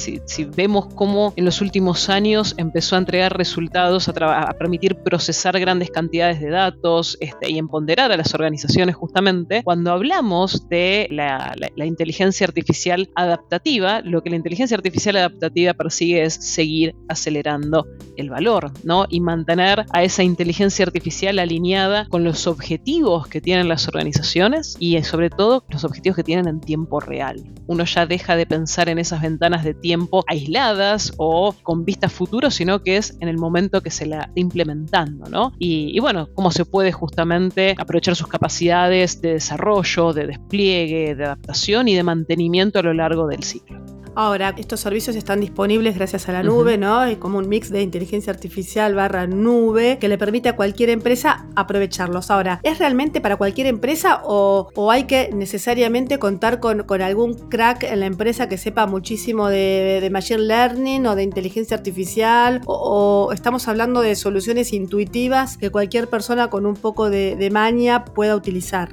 vemos 0.56 0.88
cómo 0.94 1.34
en 1.36 1.46
los 1.46 1.62
últimos 1.62 2.10
años 2.10 2.54
empezó 2.58 2.96
a 2.96 3.00
entregar 3.00 3.38
resultados, 3.38 4.08
a 4.08 4.54
permitir 4.54 4.96
procesar 4.96 5.60
grandes 5.60 5.92
cantidades 5.92 6.40
de 6.40 6.50
datos, 6.50 7.18
este, 7.28 7.52
y 7.52 7.58
empoderar 7.58 8.12
a 8.12 8.18
las 8.18 8.34
organizaciones 8.34 8.96
justamente, 8.96 9.64
cuando 9.64 9.92
hablamos 9.92 10.68
de 10.70 11.08
la, 11.12 11.56
inteligencia 11.86 12.46
artificial 12.46 13.10
adaptativa, 13.16 14.02
lo 14.02 14.22
que 14.22 14.30
la 14.30 14.36
inteligencia 14.36 14.76
artificial 14.76 15.16
adaptativa 15.16 15.74
persigue 15.74 16.24
es 16.24 16.34
seguir 16.34 16.96
acelerando 17.08 17.88
el 18.18 18.30
valor, 18.30 18.72
¿no? 18.84 19.06
Y 19.10 19.22
mantener 19.22 19.86
a 19.92 20.04
esa 20.04 20.24
inteligencia 20.24 20.86
artificial 20.86 21.40
alineada 21.40 22.08
con 22.10 22.24
los 22.24 22.46
objetivos 22.48 23.28
que 23.28 23.40
tienen 23.40 23.70
las 23.70 23.88
organizaciones 23.88 24.76
y 24.80 25.02
sobre 25.04 25.30
todo 25.30 25.64
los 25.70 25.86
objetivos 25.86 26.18
que 26.18 26.24
tienen 26.24 26.48
en 26.48 26.60
tiempo 26.60 27.00
real. 27.00 27.44
Uno 27.68 27.86
ya 27.86 28.06
deja 28.06 28.36
de 28.36 28.46
pensar 28.46 28.90
en 28.90 29.00
esas 29.00 29.22
ventanas 29.22 29.64
de 29.64 29.74
tiempo 29.74 30.24
aisladas 30.28 31.14
o 31.18 31.54
con 31.64 31.86
vistas 31.86 32.12
futuros, 32.12 32.56
sino 32.56 32.84
que 32.84 32.98
es 32.98 33.18
en 33.22 33.28
el 33.30 33.38
momento 33.38 33.82
que 33.82 33.92
se 33.92 34.06
la 34.06 34.18
está 34.18 34.32
implementando, 34.36 35.30
¿no? 35.30 35.54
Y, 35.60 35.96
y 35.96 36.00
bueno, 36.00 36.30
cómo 36.34 36.52
se 36.52 36.66
puede 36.66 36.92
justamente 37.18 37.74
aprovechar 37.80 38.16
sus 38.16 38.28
capacidades 38.28 39.20
de 39.22 39.34
desarrollo, 39.34 40.14
de 40.14 40.28
despliegue, 40.28 41.16
de 41.16 41.26
adaptación 41.26 41.88
y 41.88 41.96
de 41.96 42.04
mantenimiento 42.04 42.78
a 42.78 42.84
lo 42.84 42.94
largo 42.94 43.26
del 43.26 43.42
ciclo. 43.42 43.97
Ahora, 44.20 44.56
estos 44.58 44.80
servicios 44.80 45.16
están 45.16 45.42
disponibles 45.42 45.94
gracias 45.94 46.28
a 46.28 46.32
la 46.32 46.42
nube, 46.42 46.76
¿no? 46.80 47.04
Es 47.04 47.20
como 47.20 47.38
un 47.38 47.48
mix 47.48 47.70
de 47.70 47.84
inteligencia 47.84 48.34
artificial 48.34 48.96
barra 48.96 49.28
nube 49.28 50.00
que 50.00 50.08
le 50.08 50.18
permite 50.18 50.50
a 50.50 50.56
cualquier 50.56 50.90
empresa 50.90 51.46
aprovecharlos. 51.56 52.32
Ahora, 52.32 52.60
¿es 52.64 52.80
realmente 52.80 53.22
para 53.22 53.36
cualquier 53.36 53.68
empresa 53.68 54.24
o, 54.26 54.72
hay 54.90 55.04
que 55.04 55.30
necesariamente 55.32 56.18
contar 56.18 56.60
con, 56.60 56.84
algún 57.00 57.36
crack 57.36 57.84
en 57.84 58.00
la 58.00 58.08
empresa 58.08 58.50
que 58.50 58.58
sepa 58.58 58.88
muchísimo 58.88 59.50
de, 59.50 60.10
machine 60.12 60.40
learning 60.40 61.06
o 61.06 61.16
de 61.16 61.22
inteligencia 61.22 61.78
artificial? 61.78 62.62
O, 62.66 63.30
estamos 63.32 63.68
hablando 63.68 64.02
de 64.02 64.16
soluciones 64.16 64.74
intuitivas 64.74 65.60
que 65.60 65.70
cualquier 65.70 66.10
persona 66.10 66.50
con 66.50 66.66
un 66.66 66.74
poco 66.74 67.12
de, 67.12 67.36
de 67.36 67.52
maña 67.52 68.04
pueda 68.04 68.36
utilizar? 68.36 68.90